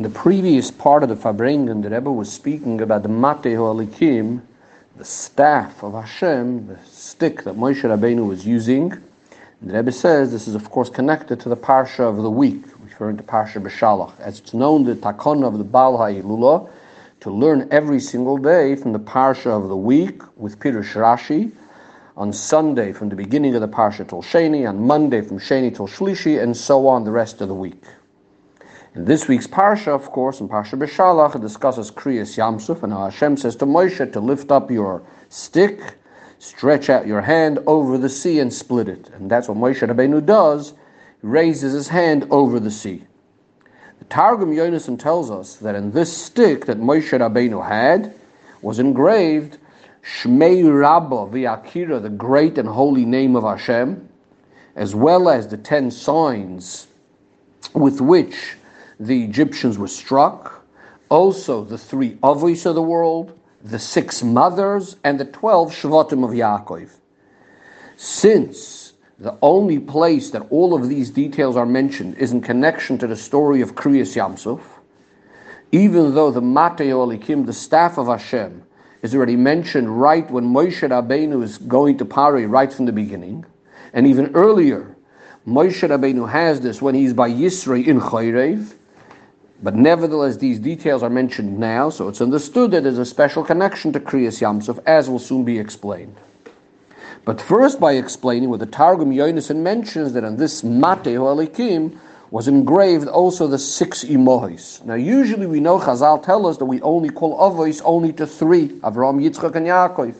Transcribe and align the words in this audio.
In 0.00 0.04
the 0.04 0.18
previous 0.18 0.70
part 0.70 1.02
of 1.02 1.10
the 1.10 1.14
Farbrengen, 1.14 1.82
the 1.82 1.90
Rebbe 1.90 2.10
was 2.10 2.32
speaking 2.32 2.80
about 2.80 3.02
the 3.02 3.10
Mate 3.10 3.54
Alikim, 3.54 4.40
the 4.96 5.04
staff 5.04 5.82
of 5.82 5.92
Hashem, 5.92 6.68
the 6.68 6.78
stick 6.86 7.44
that 7.44 7.54
Moshe 7.56 7.82
Rabbeinu 7.82 8.26
was 8.26 8.46
using. 8.46 8.92
And 8.92 9.68
the 9.68 9.74
Rebbe 9.74 9.92
says 9.92 10.32
this 10.32 10.48
is, 10.48 10.54
of 10.54 10.70
course, 10.70 10.88
connected 10.88 11.38
to 11.40 11.50
the 11.50 11.56
Parsha 11.56 12.00
of 12.00 12.16
the 12.16 12.30
week, 12.30 12.64
referring 12.82 13.18
to 13.18 13.22
Parsha 13.22 13.62
Beshalach. 13.62 14.18
As 14.20 14.38
it's 14.38 14.54
known, 14.54 14.84
the 14.84 14.94
Takon 14.94 15.44
of 15.44 15.58
the 15.58 15.64
Baal 15.64 15.98
HaHilula, 15.98 16.70
to 17.20 17.30
learn 17.30 17.68
every 17.70 18.00
single 18.00 18.38
day 18.38 18.76
from 18.76 18.92
the 18.92 18.98
Parsha 18.98 19.48
of 19.48 19.68
the 19.68 19.76
week 19.76 20.22
with 20.38 20.58
Pirush 20.60 20.94
Rashi, 20.94 21.52
on 22.16 22.32
Sunday 22.32 22.94
from 22.94 23.10
the 23.10 23.16
beginning 23.16 23.54
of 23.54 23.60
the 23.60 23.68
Parsha 23.68 24.08
till 24.08 24.22
Sheni, 24.22 24.66
on 24.66 24.86
Monday 24.86 25.20
from 25.20 25.38
Sheni 25.38 25.76
till 25.76 25.86
Shlishi, 25.86 26.42
and 26.42 26.56
so 26.56 26.88
on 26.88 27.04
the 27.04 27.10
rest 27.10 27.42
of 27.42 27.48
the 27.48 27.54
week. 27.54 27.82
In 28.92 29.04
this 29.04 29.28
week's 29.28 29.46
Parsha, 29.46 29.88
of 29.88 30.10
course, 30.10 30.40
in 30.40 30.48
Parsha 30.48 30.76
Beshalach, 30.76 31.36
it 31.36 31.40
discusses 31.40 31.92
Kriyas 31.92 32.36
Yamsuf, 32.36 32.82
and 32.82 32.92
how 32.92 33.04
Hashem 33.04 33.36
says 33.36 33.54
to 33.56 33.66
Moshe 33.66 34.12
to 34.12 34.18
lift 34.18 34.50
up 34.50 34.68
your 34.68 35.00
stick, 35.28 35.94
stretch 36.40 36.90
out 36.90 37.06
your 37.06 37.20
hand 37.20 37.60
over 37.68 37.96
the 37.96 38.08
sea 38.08 38.40
and 38.40 38.52
split 38.52 38.88
it. 38.88 39.08
And 39.10 39.30
that's 39.30 39.46
what 39.46 39.58
Moshe 39.58 39.86
Rabbeinu 39.86 40.26
does, 40.26 40.74
he 41.22 41.28
raises 41.28 41.72
his 41.72 41.86
hand 41.86 42.26
over 42.32 42.58
the 42.58 42.70
sea. 42.72 43.04
The 44.00 44.06
Targum 44.06 44.50
Yonason 44.50 44.98
tells 44.98 45.30
us 45.30 45.54
that 45.58 45.76
in 45.76 45.92
this 45.92 46.12
stick 46.12 46.66
that 46.66 46.80
Moshe 46.80 47.16
Rabbeinu 47.16 47.64
had 47.64 48.12
was 48.60 48.80
engraved 48.80 49.58
Shmei 50.02 50.64
Rabba 50.64 51.28
v'Akira, 51.30 52.02
the 52.02 52.08
great 52.08 52.58
and 52.58 52.68
holy 52.68 53.04
name 53.04 53.36
of 53.36 53.44
Hashem, 53.44 54.08
as 54.74 54.96
well 54.96 55.28
as 55.28 55.46
the 55.46 55.58
ten 55.58 55.92
signs 55.92 56.88
with 57.72 58.00
which 58.00 58.56
the 59.00 59.24
Egyptians 59.24 59.78
were 59.78 59.88
struck, 59.88 60.62
also 61.08 61.64
the 61.64 61.78
three 61.78 62.16
Avos 62.16 62.66
of 62.66 62.74
the 62.74 62.82
world, 62.82 63.36
the 63.64 63.78
six 63.78 64.22
mothers, 64.22 64.96
and 65.04 65.18
the 65.18 65.24
twelve 65.24 65.72
Shvatim 65.72 66.22
of 66.22 66.30
Yaakov. 66.30 66.90
Since 67.96 68.92
the 69.18 69.36
only 69.42 69.78
place 69.78 70.30
that 70.30 70.46
all 70.50 70.74
of 70.74 70.88
these 70.88 71.10
details 71.10 71.56
are 71.56 71.66
mentioned 71.66 72.16
is 72.18 72.32
in 72.32 72.42
connection 72.42 72.98
to 72.98 73.06
the 73.06 73.16
story 73.16 73.62
of 73.62 73.74
Kriyas 73.74 74.16
Yamsuf, 74.16 74.60
even 75.72 76.14
though 76.14 76.30
the 76.30 76.40
Mateo 76.40 77.06
the 77.06 77.52
staff 77.52 77.98
of 77.98 78.06
Hashem, 78.06 78.62
is 79.02 79.14
already 79.14 79.36
mentioned 79.36 80.00
right 80.00 80.30
when 80.30 80.44
Moshe 80.44 80.86
Rabbeinu 80.86 81.42
is 81.42 81.56
going 81.58 81.96
to 81.98 82.04
Pari 82.04 82.46
right 82.46 82.72
from 82.72 82.84
the 82.84 82.92
beginning, 82.92 83.46
and 83.94 84.06
even 84.06 84.34
earlier, 84.34 84.94
Moshe 85.46 85.88
Rabbeinu 85.88 86.28
has 86.28 86.60
this 86.60 86.82
when 86.82 86.94
he's 86.94 87.14
by 87.14 87.30
Yisro 87.30 87.82
in 87.86 87.98
Chayrev, 88.00 88.74
but 89.62 89.74
nevertheless, 89.74 90.36
these 90.38 90.58
details 90.58 91.02
are 91.02 91.10
mentioned 91.10 91.58
now, 91.58 91.90
so 91.90 92.08
it's 92.08 92.20
understood 92.20 92.70
that 92.70 92.84
there's 92.84 92.98
a 92.98 93.04
special 93.04 93.44
connection 93.44 93.92
to 93.92 94.00
Kriyas 94.00 94.40
Yamsuf, 94.40 94.82
as 94.86 95.10
will 95.10 95.18
soon 95.18 95.44
be 95.44 95.58
explained. 95.58 96.16
But 97.26 97.40
first, 97.40 97.78
by 97.78 97.92
explaining 97.92 98.48
what 98.48 98.60
the 98.60 98.66
Targum 98.66 99.10
Yonason 99.10 99.56
mentions 99.56 100.14
that 100.14 100.24
on 100.24 100.36
this 100.36 100.64
Mate 100.64 101.04
Alikim 101.04 101.98
was 102.30 102.48
engraved 102.48 103.08
also 103.08 103.46
the 103.46 103.58
six 103.58 104.04
Imohis. 104.04 104.82
Now, 104.84 104.94
usually 104.94 105.46
we 105.46 105.60
know 105.60 105.78
Chazal 105.78 106.22
tell 106.22 106.46
us 106.46 106.56
that 106.58 106.64
we 106.64 106.80
only 106.80 107.10
call 107.10 107.36
Avos 107.38 107.82
only 107.84 108.12
to 108.14 108.26
three 108.26 108.68
Avram, 108.80 109.20
Yitzchak, 109.20 109.56
and 109.56 109.66
Yaakov. 109.66 110.14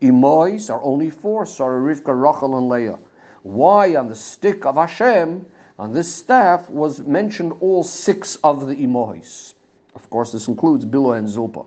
Imohis 0.00 0.72
are 0.72 0.82
only 0.82 1.10
four 1.10 1.44
Sarah, 1.44 1.80
Rivka, 1.80 2.18
Rachel, 2.18 2.56
and 2.56 2.68
Leah. 2.68 2.98
Why 3.42 3.96
on 3.96 4.08
the 4.08 4.16
stick 4.16 4.64
of 4.64 4.76
Hashem? 4.76 5.44
On 5.80 5.94
this 5.94 6.14
staff 6.14 6.68
was 6.68 7.00
mentioned 7.00 7.54
all 7.60 7.82
six 7.82 8.36
of 8.44 8.66
the 8.66 8.76
imohis. 8.76 9.54
Of 9.94 10.10
course, 10.10 10.30
this 10.30 10.46
includes 10.46 10.84
Bilo 10.84 11.16
and 11.16 11.26
Zilpa. 11.26 11.66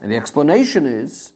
And 0.00 0.12
the 0.12 0.16
explanation 0.16 0.86
is 0.86 1.32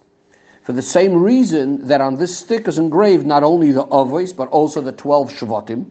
for 0.63 0.73
the 0.73 0.81
same 0.81 1.21
reason 1.21 1.89
that 1.89 2.01
on 2.01 2.15
this 2.15 2.39
stick 2.39 2.69
is 2.69 2.79
engraved 2.79 3.27
not 3.27 3.43
only 3.43 3.73
the 3.73 3.85
avos, 3.87 4.35
but 4.35 4.49
also 4.51 4.81
the 4.81 4.93
12 4.93 5.33
Shvatim. 5.33 5.91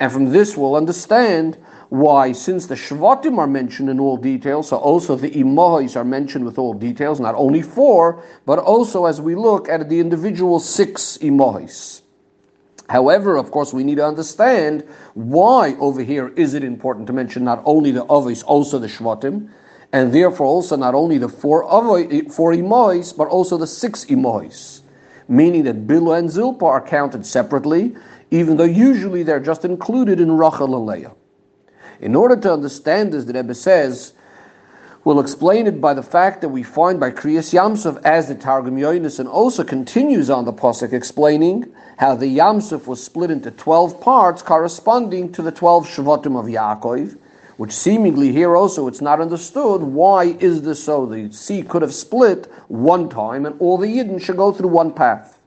And 0.00 0.10
from 0.10 0.30
this 0.30 0.56
we'll 0.56 0.74
understand 0.74 1.56
why, 1.90 2.32
since 2.32 2.66
the 2.66 2.74
Shvatim 2.74 3.38
are 3.38 3.46
mentioned 3.46 3.88
in 3.88 4.00
all 4.00 4.16
details, 4.16 4.70
so 4.70 4.78
also 4.78 5.14
the 5.14 5.30
Imohis 5.30 5.94
are 5.94 6.04
mentioned 6.04 6.44
with 6.44 6.58
all 6.58 6.74
details, 6.74 7.20
not 7.20 7.36
only 7.36 7.62
four, 7.62 8.24
but 8.46 8.58
also 8.58 9.06
as 9.06 9.20
we 9.20 9.36
look 9.36 9.68
at 9.68 9.88
the 9.88 10.00
individual 10.00 10.58
six 10.58 11.18
Imohis. 11.18 12.02
However, 12.88 13.36
of 13.36 13.50
course, 13.50 13.72
we 13.72 13.84
need 13.84 13.96
to 13.96 14.06
understand 14.06 14.84
why 15.14 15.74
over 15.80 16.02
here 16.02 16.28
is 16.36 16.54
it 16.54 16.62
important 16.62 17.06
to 17.08 17.12
mention 17.12 17.44
not 17.44 17.62
only 17.64 17.90
the 17.90 18.06
Avos, 18.06 18.44
also 18.46 18.78
the 18.78 18.86
Shvatim, 18.86 19.48
and 19.92 20.12
therefore 20.12 20.46
also 20.46 20.76
not 20.76 20.94
only 20.94 21.18
the 21.18 21.28
four 21.28 21.64
Avos, 21.64 22.32
four 22.32 22.52
Imois, 22.52 23.16
but 23.16 23.28
also 23.28 23.56
the 23.56 23.66
six 23.66 24.04
Imois, 24.04 24.82
meaning 25.28 25.64
that 25.64 25.86
Bilu 25.86 26.16
and 26.16 26.28
Zilpa 26.28 26.62
are 26.62 26.80
counted 26.80 27.26
separately, 27.26 27.96
even 28.30 28.56
though 28.56 28.64
usually 28.64 29.22
they're 29.22 29.40
just 29.40 29.64
included 29.64 30.20
in 30.20 30.36
Rachel 30.36 30.76
and 30.76 30.86
Leah. 30.86 31.12
In 32.00 32.14
order 32.14 32.36
to 32.36 32.52
understand 32.52 33.12
this, 33.12 33.24
the 33.24 33.32
Rebbe 33.32 33.54
says 33.54 34.12
We'll 35.06 35.20
explain 35.20 35.68
it 35.68 35.80
by 35.80 35.94
the 35.94 36.02
fact 36.02 36.40
that 36.40 36.48
we 36.48 36.64
find 36.64 36.98
by 36.98 37.12
Kriyas 37.12 37.54
Yamsuf 37.54 38.02
as 38.04 38.26
the 38.26 38.34
Targum 38.34 38.74
Yonis 38.76 39.20
and 39.20 39.28
also 39.28 39.62
continues 39.62 40.30
on 40.30 40.44
the 40.44 40.52
Pasuk 40.52 40.92
explaining 40.92 41.72
how 41.96 42.14
the 42.14 42.26
Yamsuf 42.26 42.86
was 42.86 43.02
split 43.02 43.30
into 43.30 43.50
12 43.50 44.00
parts 44.00 44.42
corresponding 44.42 45.32
to 45.32 45.42
the 45.42 45.50
12 45.52 45.86
Shvatim 45.86 46.38
of 46.38 46.46
Yaakov, 46.46 47.16
which 47.56 47.72
seemingly 47.72 48.32
here 48.32 48.54
also 48.54 48.86
it's 48.86 49.00
not 49.00 49.20
understood 49.20 49.82
why 49.82 50.24
is 50.40 50.62
this 50.62 50.82
so? 50.82 51.06
The 51.06 51.32
sea 51.32 51.62
could 51.62 51.82
have 51.82 51.94
split 51.94 52.50
one 52.68 53.08
time 53.08 53.46
and 53.46 53.58
all 53.60 53.78
the 53.78 53.86
Yidden 53.86 54.20
should 54.20 54.36
go 54.36 54.52
through 54.52 54.68
one 54.68 54.92
path. 54.92 55.38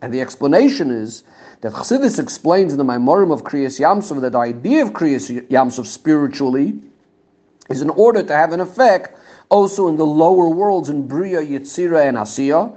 And 0.00 0.14
the 0.14 0.22
explanation 0.22 0.90
is 0.90 1.22
that 1.60 1.72
Chassidus 1.72 2.18
explains 2.18 2.72
in 2.72 2.78
the 2.78 2.84
Maimorim 2.84 3.30
of 3.30 3.44
Kriyas 3.44 3.78
Yamsuf 3.78 4.22
that 4.22 4.32
the 4.32 4.38
idea 4.38 4.82
of 4.82 4.94
Kriyas 4.94 5.46
Yamsuf 5.48 5.84
spiritually 5.84 6.80
is 7.68 7.82
in 7.82 7.90
order 7.90 8.22
to 8.22 8.34
have 8.34 8.52
an 8.52 8.60
effect 8.60 9.18
also 9.50 9.88
in 9.88 9.96
the 9.96 10.06
lower 10.06 10.48
worlds 10.48 10.88
in 10.88 11.06
Bria, 11.06 11.42
Yetzira, 11.42 12.08
and 12.08 12.16
Asiya, 12.16 12.74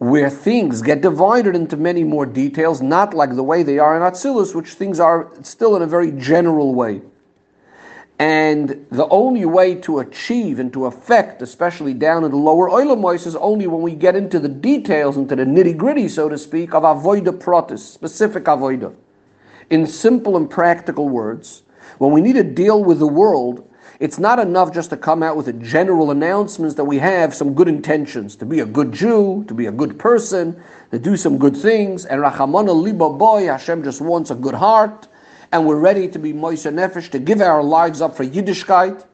where 0.00 0.30
things 0.30 0.80
get 0.80 1.02
divided 1.02 1.54
into 1.54 1.76
many 1.76 2.04
more 2.04 2.24
details, 2.24 2.80
not 2.80 3.12
like 3.12 3.36
the 3.36 3.42
way 3.42 3.62
they 3.62 3.78
are 3.78 3.94
in 3.94 4.02
Atzilus, 4.02 4.54
which 4.54 4.70
things 4.70 4.98
are 4.98 5.30
still 5.42 5.76
in 5.76 5.82
a 5.82 5.86
very 5.86 6.10
general 6.12 6.74
way. 6.74 7.02
And 8.18 8.86
the 8.90 9.06
only 9.08 9.44
way 9.44 9.74
to 9.74 9.98
achieve 9.98 10.58
and 10.58 10.72
to 10.72 10.86
affect, 10.86 11.42
especially 11.42 11.92
down 11.92 12.24
in 12.24 12.30
the 12.30 12.38
lower 12.38 12.70
oilamois, 12.70 13.26
is 13.26 13.36
only 13.36 13.66
when 13.66 13.82
we 13.82 13.94
get 13.94 14.16
into 14.16 14.38
the 14.38 14.48
details, 14.48 15.18
into 15.18 15.36
the 15.36 15.44
nitty 15.44 15.76
gritty, 15.76 16.08
so 16.08 16.30
to 16.30 16.38
speak, 16.38 16.72
of 16.72 16.82
avoida 16.82 17.38
protis, 17.38 17.80
specific 17.80 18.44
avoida. 18.44 18.94
In 19.68 19.86
simple 19.86 20.38
and 20.38 20.48
practical 20.48 21.10
words, 21.10 21.62
when 21.98 22.10
we 22.10 22.22
need 22.22 22.36
to 22.36 22.42
deal 22.42 22.82
with 22.82 23.00
the 23.00 23.06
world 23.06 23.69
it's 24.00 24.18
not 24.18 24.38
enough 24.38 24.72
just 24.72 24.88
to 24.90 24.96
come 24.96 25.22
out 25.22 25.36
with 25.36 25.46
a 25.48 25.52
general 25.52 26.10
announcements 26.10 26.74
that 26.76 26.84
we 26.84 26.96
have 26.98 27.34
some 27.34 27.52
good 27.52 27.68
intentions 27.68 28.34
to 28.36 28.46
be 28.46 28.60
a 28.60 28.66
good 28.66 28.92
Jew, 28.92 29.44
to 29.46 29.52
be 29.52 29.66
a 29.66 29.72
good 29.72 29.98
person, 29.98 30.60
to 30.90 30.98
do 30.98 31.18
some 31.18 31.36
good 31.36 31.54
things, 31.54 32.06
and 32.06 32.22
Rachamana 32.22 32.74
Liba 32.74 33.10
Boy, 33.10 33.44
Hashem 33.44 33.84
just 33.84 34.00
wants 34.00 34.30
a 34.30 34.34
good 34.34 34.54
heart, 34.54 35.06
and 35.52 35.66
we're 35.66 35.78
ready 35.78 36.08
to 36.08 36.18
be 36.18 36.32
Moisa 36.32 36.72
Nefesh, 36.72 37.10
to 37.10 37.18
give 37.18 37.42
our 37.42 37.62
lives 37.62 38.00
up 38.00 38.16
for 38.16 38.24
Yiddishkeit. 38.24 39.04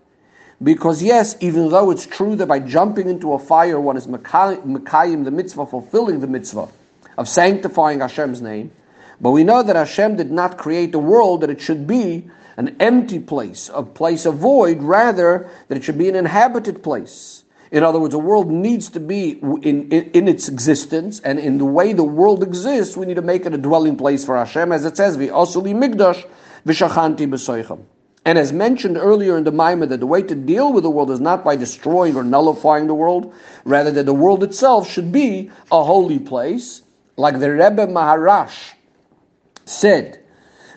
Because 0.62 1.02
yes, 1.02 1.36
even 1.40 1.68
though 1.68 1.90
it's 1.90 2.06
true 2.06 2.36
that 2.36 2.46
by 2.46 2.60
jumping 2.60 3.08
into 3.08 3.32
a 3.32 3.38
fire 3.40 3.80
one 3.80 3.96
is 3.96 4.06
Mekayim 4.06 5.24
the 5.24 5.30
mitzvah, 5.32 5.66
fulfilling 5.66 6.20
the 6.20 6.28
mitzvah 6.28 6.68
of 7.18 7.28
sanctifying 7.28 8.00
Hashem's 8.00 8.40
name, 8.40 8.70
but 9.20 9.32
we 9.32 9.42
know 9.42 9.64
that 9.64 9.74
Hashem 9.74 10.16
did 10.16 10.30
not 10.30 10.58
create 10.58 10.92
the 10.92 10.98
world 11.00 11.40
that 11.40 11.50
it 11.50 11.60
should 11.60 11.88
be 11.88 12.30
an 12.56 12.76
empty 12.80 13.18
place, 13.18 13.70
a 13.74 13.82
place 13.82 14.26
of 14.26 14.36
void, 14.36 14.82
rather 14.82 15.48
that 15.68 15.76
it 15.76 15.84
should 15.84 15.98
be 15.98 16.08
an 16.08 16.16
inhabited 16.16 16.82
place. 16.82 17.44
In 17.70 17.82
other 17.82 17.98
words, 17.98 18.14
a 18.14 18.18
world 18.18 18.50
needs 18.50 18.88
to 18.90 19.00
be 19.00 19.32
in, 19.32 19.90
in, 19.90 20.10
in, 20.12 20.28
its 20.28 20.48
existence, 20.48 21.20
and 21.20 21.38
in 21.38 21.58
the 21.58 21.64
way 21.64 21.92
the 21.92 22.04
world 22.04 22.42
exists, 22.42 22.96
we 22.96 23.06
need 23.06 23.16
to 23.16 23.22
make 23.22 23.44
it 23.44 23.52
a 23.52 23.58
dwelling 23.58 23.96
place 23.96 24.24
for 24.24 24.36
Hashem, 24.36 24.70
as 24.72 24.84
it 24.84 24.96
says, 24.96 25.16
"V'osuli 25.16 25.74
migdash 25.74 26.24
v'shachanti 26.64 27.28
b'soichem." 27.28 27.80
And 28.24 28.38
as 28.38 28.52
mentioned 28.52 28.96
earlier 28.96 29.36
in 29.36 29.44
the 29.44 29.52
Maimah, 29.52 29.88
that 29.88 30.00
the 30.00 30.06
way 30.06 30.22
to 30.22 30.34
deal 30.34 30.72
with 30.72 30.84
the 30.84 30.90
world 30.90 31.10
is 31.10 31.20
not 31.20 31.44
by 31.44 31.56
destroying 31.56 32.16
or 32.16 32.24
nullifying 32.24 32.86
the 32.86 32.94
world, 32.94 33.32
rather 33.64 33.90
that 33.92 34.06
the 34.06 34.14
world 34.14 34.42
itself 34.42 34.90
should 34.90 35.12
be 35.12 35.50
a 35.70 35.82
holy 35.82 36.18
place, 36.18 36.82
like 37.16 37.38
the 37.38 37.52
Rebbe 37.52 37.86
Maharash 37.86 38.72
said 39.64 40.22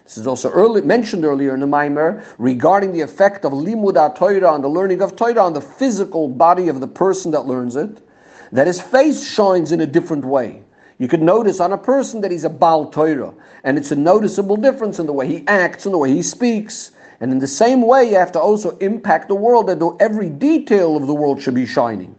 this 0.09 0.17
is 0.17 0.25
also 0.25 0.49
early, 0.49 0.81
mentioned 0.81 1.23
earlier 1.23 1.53
in 1.53 1.59
the 1.59 1.67
Maimer 1.67 2.25
regarding 2.39 2.93
the 2.93 3.01
effect 3.01 3.45
of 3.45 3.51
limud 3.51 4.15
Torah 4.15 4.51
on 4.51 4.63
the 4.63 4.67
learning 4.67 5.03
of 5.03 5.15
Torah 5.15 5.43
on 5.43 5.53
the 5.53 5.61
physical 5.61 6.27
body 6.27 6.67
of 6.67 6.79
the 6.79 6.87
person 6.87 7.29
that 7.29 7.45
learns 7.45 7.75
it. 7.75 8.01
That 8.51 8.65
his 8.65 8.81
face 8.81 9.23
shines 9.23 9.71
in 9.71 9.81
a 9.81 9.85
different 9.85 10.25
way. 10.25 10.63
You 10.97 11.07
could 11.07 11.21
notice 11.21 11.59
on 11.59 11.73
a 11.73 11.77
person 11.77 12.21
that 12.21 12.31
he's 12.31 12.43
a 12.43 12.49
Baal 12.49 12.89
Torah, 12.89 13.35
and 13.63 13.77
it's 13.77 13.91
a 13.91 13.95
noticeable 13.95 14.57
difference 14.57 14.97
in 14.97 15.05
the 15.05 15.13
way 15.13 15.27
he 15.27 15.43
acts 15.45 15.85
and 15.85 15.93
the 15.93 15.99
way 15.99 16.11
he 16.11 16.23
speaks. 16.23 16.89
And 17.19 17.31
in 17.31 17.37
the 17.37 17.45
same 17.45 17.83
way, 17.83 18.09
you 18.09 18.15
have 18.15 18.31
to 18.31 18.39
also 18.39 18.75
impact 18.77 19.27
the 19.27 19.35
world 19.35 19.67
that 19.67 19.95
every 19.99 20.31
detail 20.31 20.97
of 20.97 21.05
the 21.05 21.13
world 21.13 21.39
should 21.39 21.53
be 21.53 21.67
shining. 21.67 22.15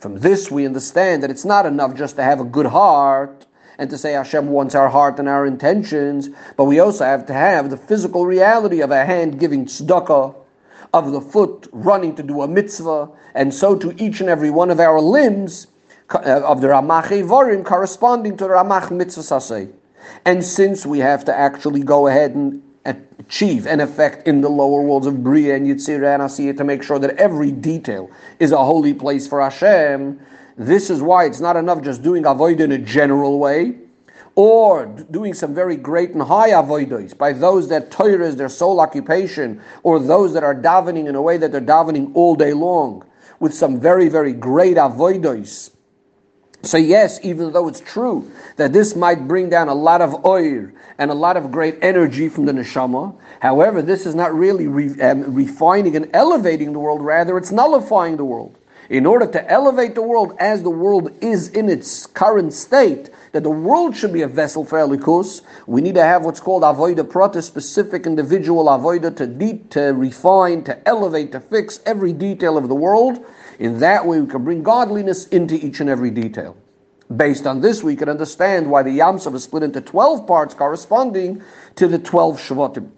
From 0.00 0.18
this, 0.18 0.50
we 0.50 0.66
understand 0.66 1.22
that 1.22 1.30
it's 1.30 1.46
not 1.46 1.64
enough 1.64 1.94
just 1.94 2.16
to 2.16 2.22
have 2.22 2.40
a 2.40 2.44
good 2.44 2.66
heart 2.66 3.46
and 3.78 3.90
to 3.90 3.98
say 3.98 4.12
Hashem 4.12 4.48
wants 4.48 4.74
our 4.74 4.88
heart 4.88 5.18
and 5.18 5.28
our 5.28 5.46
intentions, 5.46 6.28
but 6.56 6.64
we 6.64 6.78
also 6.80 7.04
have 7.04 7.26
to 7.26 7.32
have 7.32 7.70
the 7.70 7.76
physical 7.76 8.26
reality 8.26 8.80
of 8.80 8.90
a 8.90 9.04
hand 9.04 9.40
giving 9.40 9.66
tzedakah, 9.66 10.34
of 10.92 11.12
the 11.12 11.20
foot 11.20 11.68
running 11.72 12.14
to 12.16 12.22
do 12.22 12.42
a 12.42 12.48
mitzvah, 12.48 13.08
and 13.34 13.52
so 13.54 13.76
to 13.76 13.94
each 14.02 14.20
and 14.20 14.28
every 14.28 14.50
one 14.50 14.70
of 14.70 14.78
our 14.78 15.00
limbs 15.00 15.66
uh, 16.14 16.42
of 16.44 16.60
the 16.60 16.66
Ramach 16.68 17.06
Evorim 17.06 17.64
corresponding 17.64 18.36
to 18.36 18.44
the 18.44 18.50
Ramach 18.50 18.90
Mitzvah 18.90 19.68
And 20.26 20.44
since 20.44 20.84
we 20.84 20.98
have 20.98 21.24
to 21.24 21.34
actually 21.34 21.80
go 21.80 22.06
ahead 22.06 22.34
and 22.34 22.62
achieve 22.84 23.66
an 23.66 23.80
effect 23.80 24.26
in 24.26 24.40
the 24.40 24.48
lower 24.48 24.82
worlds 24.82 25.06
of 25.06 25.22
Bria 25.22 25.56
and 25.56 25.66
Yitzira 25.66 26.14
and 26.14 26.22
Asiya 26.22 26.56
to 26.56 26.64
make 26.64 26.82
sure 26.82 26.98
that 26.98 27.16
every 27.16 27.52
detail 27.52 28.10
is 28.40 28.52
a 28.52 28.62
holy 28.62 28.92
place 28.92 29.26
for 29.26 29.40
Hashem. 29.40 30.20
This 30.66 30.90
is 30.90 31.02
why 31.02 31.24
it's 31.24 31.40
not 31.40 31.56
enough 31.56 31.82
just 31.82 32.02
doing 32.02 32.26
avoid 32.26 32.60
in 32.60 32.72
a 32.72 32.78
general 32.78 33.38
way, 33.38 33.76
or 34.34 34.86
doing 35.10 35.34
some 35.34 35.54
very 35.54 35.76
great 35.76 36.10
and 36.10 36.22
high 36.22 36.50
avoidos 36.50 37.16
by 37.16 37.32
those 37.32 37.68
that 37.68 37.90
Torah 37.90 38.26
is 38.26 38.36
their 38.36 38.48
sole 38.48 38.80
occupation, 38.80 39.60
or 39.82 39.98
those 39.98 40.32
that 40.32 40.44
are 40.44 40.54
davening 40.54 41.06
in 41.08 41.14
a 41.14 41.22
way 41.22 41.36
that 41.36 41.52
they're 41.52 41.60
davening 41.60 42.10
all 42.14 42.34
day 42.34 42.52
long, 42.52 43.04
with 43.40 43.52
some 43.54 43.78
very, 43.80 44.08
very 44.08 44.32
great 44.32 44.76
avoidos 44.76 45.72
so 46.64 46.78
yes, 46.78 47.18
even 47.24 47.52
though 47.52 47.66
it's 47.66 47.80
true 47.80 48.30
that 48.56 48.72
this 48.72 48.94
might 48.94 49.26
bring 49.26 49.50
down 49.50 49.68
a 49.68 49.74
lot 49.74 50.00
of 50.00 50.24
oil 50.24 50.68
and 50.98 51.10
a 51.10 51.14
lot 51.14 51.36
of 51.36 51.50
great 51.50 51.76
energy 51.82 52.28
from 52.28 52.46
the 52.46 52.52
neshama, 52.52 53.16
however, 53.40 53.82
this 53.82 54.06
is 54.06 54.14
not 54.14 54.32
really 54.32 54.68
re, 54.68 55.00
um, 55.00 55.34
refining 55.34 55.96
and 55.96 56.08
elevating 56.14 56.72
the 56.72 56.78
world. 56.78 57.02
Rather, 57.02 57.36
it's 57.36 57.50
nullifying 57.50 58.16
the 58.16 58.24
world. 58.24 58.56
In 58.92 59.06
order 59.06 59.26
to 59.26 59.50
elevate 59.50 59.94
the 59.94 60.02
world 60.02 60.36
as 60.38 60.62
the 60.62 60.70
world 60.70 61.10
is 61.22 61.48
in 61.48 61.70
its 61.70 62.06
current 62.06 62.52
state, 62.52 63.08
that 63.32 63.42
the 63.42 63.50
world 63.50 63.96
should 63.96 64.12
be 64.12 64.20
a 64.20 64.28
vessel 64.28 64.66
for 64.66 64.78
Elikus, 64.78 65.40
we 65.66 65.80
need 65.80 65.94
to 65.94 66.02
have 66.02 66.26
what's 66.26 66.40
called 66.40 66.62
avoida 66.62 67.08
prata, 67.08 67.40
specific 67.40 68.04
individual 68.06 68.66
avoida 68.66 69.16
to 69.16 69.26
deep, 69.26 69.70
to 69.70 69.94
refine, 69.94 70.62
to 70.64 70.76
elevate, 70.86 71.32
to 71.32 71.40
fix 71.40 71.80
every 71.86 72.12
detail 72.12 72.58
of 72.58 72.68
the 72.68 72.74
world 72.74 73.24
in 73.58 73.78
that 73.78 74.04
way, 74.04 74.20
we 74.20 74.26
can 74.26 74.44
bring 74.44 74.62
godliness 74.62 75.26
into 75.28 75.54
each 75.54 75.80
and 75.80 75.88
every 75.88 76.10
detail. 76.10 76.56
Based 77.16 77.46
on 77.46 77.60
this, 77.60 77.82
we 77.82 77.96
can 77.96 78.08
understand 78.08 78.70
why 78.70 78.82
the 78.82 78.90
Yamsuf 78.90 79.34
is 79.34 79.44
split 79.44 79.62
into 79.62 79.80
12 79.80 80.26
parts 80.26 80.52
corresponding 80.52 81.42
to 81.76 81.86
the 81.86 81.98
12 81.98 82.40
Shvatim. 82.40 82.90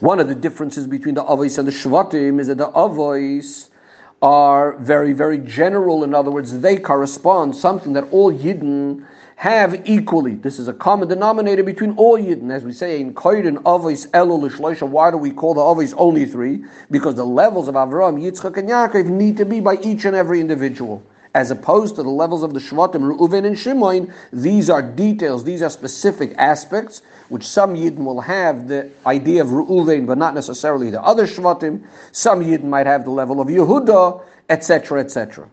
One 0.00 0.20
of 0.20 0.28
the 0.28 0.34
differences 0.34 0.86
between 0.86 1.14
the 1.14 1.24
Avos 1.24 1.58
and 1.58 1.68
the 1.68 1.72
Shvatim 1.72 2.40
is 2.40 2.48
that 2.48 2.58
the 2.58 2.72
Avos 2.72 3.70
are 4.24 4.78
very, 4.78 5.12
very 5.12 5.36
general. 5.36 6.02
In 6.02 6.14
other 6.14 6.30
words, 6.30 6.58
they 6.60 6.78
correspond 6.78 7.54
something 7.54 7.92
that 7.92 8.10
all 8.10 8.32
Yidden 8.32 9.06
have 9.36 9.86
equally. 9.86 10.36
This 10.36 10.58
is 10.58 10.66
a 10.66 10.72
common 10.72 11.08
denominator 11.08 11.62
between 11.62 11.94
all 11.98 12.16
Yidden. 12.16 12.50
As 12.50 12.64
we 12.64 12.72
say 12.72 13.02
in 13.02 13.12
Koyrin, 13.12 13.58
Avos, 13.64 14.08
Elul, 14.12 14.50
Shloisha, 14.50 14.88
why 14.88 15.10
do 15.10 15.18
we 15.18 15.30
call 15.30 15.52
the 15.52 15.60
Avos 15.60 15.92
only 15.98 16.24
three? 16.24 16.64
Because 16.90 17.16
the 17.16 17.26
levels 17.26 17.68
of 17.68 17.74
Avram, 17.74 18.18
Yitzchak, 18.18 18.56
and 18.56 18.66
Yaakov 18.66 19.04
need 19.04 19.36
to 19.36 19.44
be 19.44 19.60
by 19.60 19.76
each 19.82 20.06
and 20.06 20.16
every 20.16 20.40
individual. 20.40 21.02
As 21.34 21.50
opposed 21.50 21.96
to 21.96 22.04
the 22.04 22.10
levels 22.10 22.44
of 22.44 22.54
the 22.54 22.60
Shvatim, 22.60 23.16
Reuven 23.16 23.44
and 23.44 23.58
Shimon, 23.58 24.12
these 24.32 24.70
are 24.70 24.80
details, 24.80 25.42
these 25.42 25.62
are 25.62 25.70
specific 25.70 26.32
aspects, 26.38 27.02
which 27.28 27.44
some 27.44 27.74
Yidden 27.74 28.04
will 28.04 28.20
have 28.20 28.68
the 28.68 28.88
idea 29.04 29.42
of 29.42 29.48
Reuven, 29.48 30.06
but 30.06 30.16
not 30.16 30.34
necessarily 30.34 30.90
the 30.90 31.02
other 31.02 31.26
Shvatim. 31.26 31.84
Some 32.12 32.44
Yidden 32.44 32.64
might 32.64 32.86
have 32.86 33.04
the 33.04 33.10
level 33.10 33.40
of 33.40 33.48
Yehuda, 33.48 34.22
etc., 34.48 35.00
etc. 35.00 35.48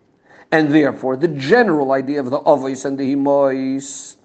And 0.51 0.72
therefore, 0.72 1.16
the 1.16 1.30
general 1.30 1.94
idea 1.94 2.19
of 2.19 2.30
the 2.30 2.42
Avos 2.42 2.86
and 2.86 2.98
the 2.98 3.16
Himois 3.16 4.18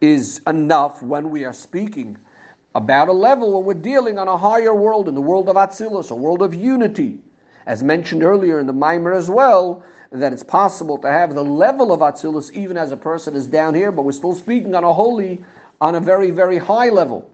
is 0.00 0.40
enough 0.46 1.02
when 1.02 1.30
we 1.30 1.44
are 1.44 1.52
speaking 1.52 2.16
about 2.76 3.08
a 3.08 3.12
level 3.12 3.56
when 3.56 3.64
we're 3.64 3.82
dealing 3.82 4.18
on 4.18 4.28
a 4.28 4.36
higher 4.36 4.74
world, 4.74 5.08
in 5.08 5.16
the 5.16 5.20
world 5.20 5.48
of 5.48 5.56
Atzilus, 5.56 6.12
a 6.12 6.14
world 6.14 6.42
of 6.42 6.54
unity. 6.54 7.18
As 7.66 7.82
mentioned 7.82 8.22
earlier 8.22 8.60
in 8.60 8.66
the 8.66 8.72
Mimer 8.72 9.12
as 9.12 9.28
well, 9.28 9.82
that 10.10 10.32
it's 10.32 10.42
possible 10.42 10.98
to 10.98 11.10
have 11.10 11.34
the 11.34 11.44
level 11.44 11.92
of 11.92 12.00
Atzilus 12.00 12.52
even 12.52 12.76
as 12.76 12.92
a 12.92 12.96
person 12.96 13.34
is 13.34 13.46
down 13.46 13.74
here, 13.74 13.92
but 13.92 14.02
we're 14.02 14.12
still 14.12 14.34
speaking 14.34 14.74
on 14.74 14.84
a 14.84 14.92
holy, 14.92 15.44
on 15.80 15.94
a 15.94 16.00
very, 16.00 16.30
very 16.30 16.58
high 16.58 16.88
level. 16.88 17.30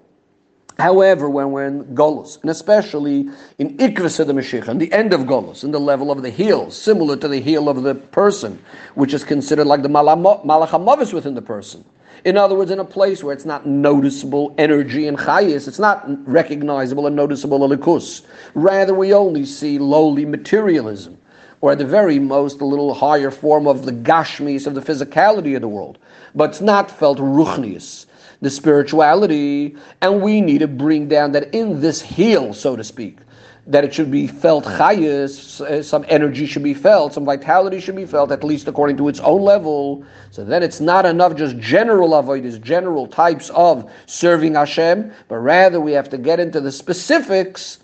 However, 0.77 1.29
when 1.29 1.51
we're 1.51 1.67
in 1.67 1.85
Golos, 1.95 2.41
and 2.41 2.49
especially 2.49 3.29
in 3.59 3.77
Ikras 3.77 4.19
of 4.19 4.27
the 4.27 4.33
Mashiach, 4.33 4.67
and 4.67 4.81
the 4.81 4.91
end 4.91 5.13
of 5.13 5.21
Golos, 5.21 5.63
in 5.63 5.71
the 5.71 5.79
level 5.79 6.11
of 6.11 6.21
the 6.21 6.29
heel, 6.29 6.69
similar 6.69 7.15
to 7.15 7.29
the 7.29 7.39
heel 7.39 7.69
of 7.69 7.83
the 7.83 7.95
person, 7.95 8.61
which 8.95 9.13
is 9.13 9.23
considered 9.23 9.67
like 9.67 9.83
the 9.83 9.89
Malachamavis 9.89 11.13
within 11.13 11.33
the 11.33 11.41
person. 11.41 11.85
In 12.25 12.37
other 12.37 12.55
words, 12.55 12.71
in 12.71 12.79
a 12.79 12.85
place 12.85 13.23
where 13.23 13.33
it's 13.33 13.45
not 13.45 13.65
noticeable 13.67 14.53
energy 14.57 15.07
and 15.07 15.17
chayis, 15.17 15.67
it's 15.67 15.79
not 15.79 16.03
recognizable 16.27 17.07
and 17.07 17.15
noticeable 17.15 17.59
alikus. 17.59 18.25
Rather, 18.55 18.93
we 18.93 19.13
only 19.13 19.45
see 19.45 19.77
lowly 19.77 20.25
materialism, 20.25 21.17
or 21.65 21.71
at 21.71 21.79
the 21.79 21.85
very 21.85 22.19
most, 22.19 22.61
a 22.61 22.65
little 22.65 22.93
higher 22.93 23.31
form 23.31 23.67
of 23.67 23.87
the 23.87 23.91
gashmis, 23.91 24.67
of 24.67 24.75
the 24.75 24.81
physicality 24.81 25.55
of 25.55 25.61
the 25.61 25.67
world. 25.67 25.97
But 26.35 26.51
it's 26.51 26.61
not 26.61 26.91
felt 26.91 27.17
ruchnius 27.17 28.05
the 28.41 28.51
spirituality, 28.51 29.75
and 30.03 30.21
we 30.21 30.41
need 30.41 30.59
to 30.59 30.67
bring 30.67 31.07
down 31.07 31.31
that 31.31 31.51
in 31.55 31.81
this 31.81 32.03
heel, 32.03 32.53
so 32.53 32.75
to 32.75 32.83
speak, 32.83 33.17
that 33.65 33.83
it 33.83 33.95
should 33.95 34.11
be 34.11 34.27
felt 34.27 34.63
chayas, 34.65 35.83
some 35.83 36.05
energy 36.07 36.45
should 36.45 36.61
be 36.61 36.75
felt, 36.75 37.15
some 37.15 37.25
vitality 37.25 37.79
should 37.79 37.95
be 37.95 38.05
felt, 38.05 38.31
at 38.31 38.43
least 38.43 38.67
according 38.67 38.97
to 38.97 39.07
its 39.07 39.19
own 39.21 39.41
level. 39.41 40.05
So 40.29 40.45
then 40.45 40.61
it's 40.61 40.79
not 40.79 41.07
enough 41.07 41.35
just 41.35 41.57
general 41.57 42.13
avoidance, 42.13 42.59
general 42.59 43.07
types 43.07 43.49
of 43.55 43.91
serving 44.05 44.53
Hashem, 44.53 45.11
but 45.29 45.37
rather 45.37 45.81
we 45.81 45.93
have 45.93 46.09
to 46.09 46.19
get 46.19 46.39
into 46.39 46.61
the 46.61 46.71
specifics, 46.71 47.79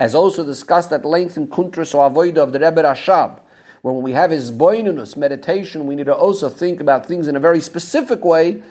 as 0.00 0.14
also 0.14 0.44
discussed 0.44 0.92
at 0.92 1.04
length 1.04 1.36
in 1.36 1.48
Kuntras 1.48 1.94
or 1.94 2.10
Avoida 2.10 2.38
of 2.38 2.52
the 2.52 2.60
Rebbe 2.60 2.82
Rashab. 2.82 3.40
When 3.82 4.02
we 4.02 4.12
have 4.12 4.30
his 4.30 4.50
boinunus 4.50 5.16
meditation, 5.16 5.86
we 5.86 5.94
need 5.94 6.06
to 6.06 6.14
also 6.14 6.48
think 6.48 6.80
about 6.80 7.06
things 7.06 7.28
in 7.28 7.36
a 7.36 7.40
very 7.40 7.60
specific 7.60 8.24
way 8.24 8.62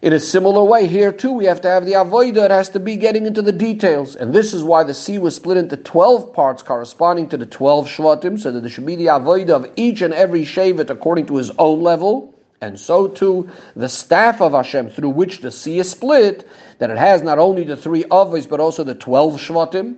in 0.00 0.12
a 0.12 0.20
similar 0.20 0.62
way, 0.62 0.86
here 0.86 1.10
too, 1.10 1.32
we 1.32 1.44
have 1.46 1.60
to 1.62 1.68
have 1.68 1.84
the 1.84 1.94
avodah. 1.94 2.44
It 2.44 2.50
has 2.52 2.68
to 2.68 2.78
be 2.78 2.94
getting 2.94 3.26
into 3.26 3.42
the 3.42 3.50
details. 3.50 4.14
And 4.14 4.32
this 4.32 4.54
is 4.54 4.62
why 4.62 4.84
the 4.84 4.94
sea 4.94 5.18
was 5.18 5.34
split 5.34 5.56
into 5.56 5.76
12 5.76 6.32
parts 6.32 6.62
corresponding 6.62 7.28
to 7.30 7.36
the 7.36 7.46
12 7.46 7.88
shvatim, 7.88 8.38
so 8.38 8.52
that 8.52 8.60
there 8.60 8.70
should 8.70 8.86
be 8.86 8.94
the 8.94 9.06
avodah 9.06 9.50
of 9.50 9.72
each 9.74 10.00
and 10.02 10.14
every 10.14 10.42
shevet 10.42 10.88
according 10.88 11.26
to 11.26 11.36
his 11.36 11.50
own 11.58 11.82
level. 11.82 12.32
And 12.60 12.78
so 12.78 13.08
too, 13.08 13.50
the 13.74 13.88
staff 13.88 14.40
of 14.40 14.52
Hashem 14.52 14.90
through 14.90 15.10
which 15.10 15.40
the 15.40 15.50
sea 15.50 15.80
is 15.80 15.90
split, 15.90 16.48
that 16.78 16.90
it 16.90 16.98
has 16.98 17.22
not 17.22 17.40
only 17.40 17.64
the 17.64 17.76
three 17.76 18.04
avos, 18.04 18.48
but 18.48 18.60
also 18.60 18.84
the 18.84 18.94
12 18.94 19.40
shvatim. 19.40 19.96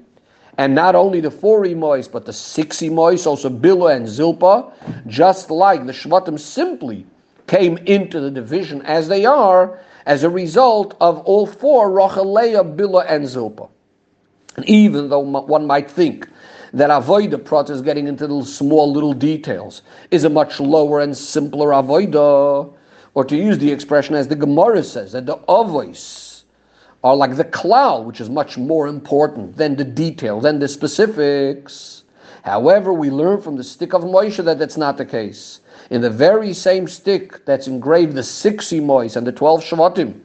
And 0.61 0.75
not 0.75 0.95
only 0.95 1.21
the 1.21 1.31
four 1.31 1.65
emois, 1.65 2.13
but 2.13 2.27
the 2.27 2.35
six 2.35 2.83
emois, 2.83 3.27
also 3.27 3.49
Bila 3.49 3.97
and 3.97 4.07
Zilpa, 4.07 4.71
just 5.07 5.51
like 5.51 5.87
the 5.87 5.93
shvatim 5.93 6.39
simply 6.39 7.07
came 7.47 7.79
into 7.87 8.21
the 8.21 8.31
division 8.31 8.83
as 8.83 9.09
they 9.09 9.25
are, 9.25 9.81
as 10.05 10.23
a 10.23 10.29
result 10.29 10.99
of 11.01 11.21
all 11.21 11.47
four 11.47 11.89
Rachaleah, 11.89 12.77
Bila, 12.77 13.07
and 13.09 13.25
Zilpa. 13.25 13.71
And 14.57 14.69
even 14.69 15.09
though 15.09 15.21
one 15.21 15.67
might 15.67 15.91
think 15.91 16.29
that 16.75 16.91
Avoida 16.91 17.71
is 17.71 17.81
getting 17.81 18.07
into 18.07 18.25
little 18.25 18.45
small 18.45 18.93
little 18.93 19.15
details, 19.15 19.81
is 20.11 20.25
a 20.25 20.29
much 20.29 20.61
lower 20.61 21.01
and 21.01 21.17
simpler 21.17 21.69
Avoida, 21.69 22.71
or 23.15 23.25
to 23.25 23.35
use 23.35 23.57
the 23.57 23.73
expression 23.73 24.15
as 24.15 24.29
the 24.29 24.37
Gemara 24.37 24.85
says, 24.85 25.13
that 25.13 25.25
the 25.25 25.39
Avos 25.49 26.30
are 27.03 27.17
like 27.17 27.37
the 27.37 27.45
klal, 27.45 28.05
which 28.05 28.21
is 28.21 28.29
much 28.29 28.59
more 28.59 28.87
important 28.87 29.57
than 29.57 29.77
the 29.77 29.85
detail, 29.85 30.41
than 30.41 30.59
the 30.59 30.69
specifics. 30.69 32.05
However, 32.43 32.93
we 32.93 33.11
learn 33.11 33.41
from 33.41 33.57
the 33.57 33.65
stick 33.65 33.95
of 33.95 34.03
Moshe 34.03 34.43
that 34.45 34.59
that's 34.59 34.77
not 34.77 34.97
the 34.97 35.07
case 35.07 35.61
in 35.91 36.01
the 36.01 36.11
very 36.11 36.53
same 36.53 36.87
stick 36.87 37.45
that's 37.45 37.67
engraved 37.67 38.15
the 38.15 38.23
six 38.23 38.69
emois 38.69 39.17
and 39.17 39.27
the 39.27 39.33
twelve 39.33 39.63
shvatim, 39.63 40.21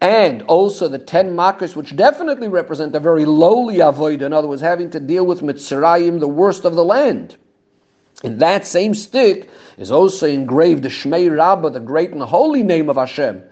and 0.00 0.42
also 0.42 0.88
the 0.88 0.98
ten 0.98 1.34
makos, 1.34 1.76
which 1.76 1.96
definitely 1.96 2.48
represent 2.48 2.94
a 2.94 3.00
very 3.00 3.24
lowly 3.24 3.80
avoid, 3.80 4.22
in 4.22 4.32
other 4.32 4.48
words, 4.48 4.62
having 4.62 4.90
to 4.90 5.00
deal 5.00 5.24
with 5.24 5.40
Mitzrayim, 5.40 6.20
the 6.20 6.28
worst 6.28 6.64
of 6.64 6.74
the 6.74 6.84
land. 6.84 7.36
In 8.24 8.38
that 8.38 8.66
same 8.66 8.94
stick 8.94 9.48
is 9.76 9.92
also 9.92 10.26
engraved 10.26 10.82
the 10.82 10.88
Shmei 10.88 11.34
Rabbah, 11.34 11.70
the 11.70 11.80
great 11.80 12.10
and 12.10 12.22
holy 12.22 12.64
name 12.64 12.90
of 12.90 12.96
Hashem, 12.96 13.42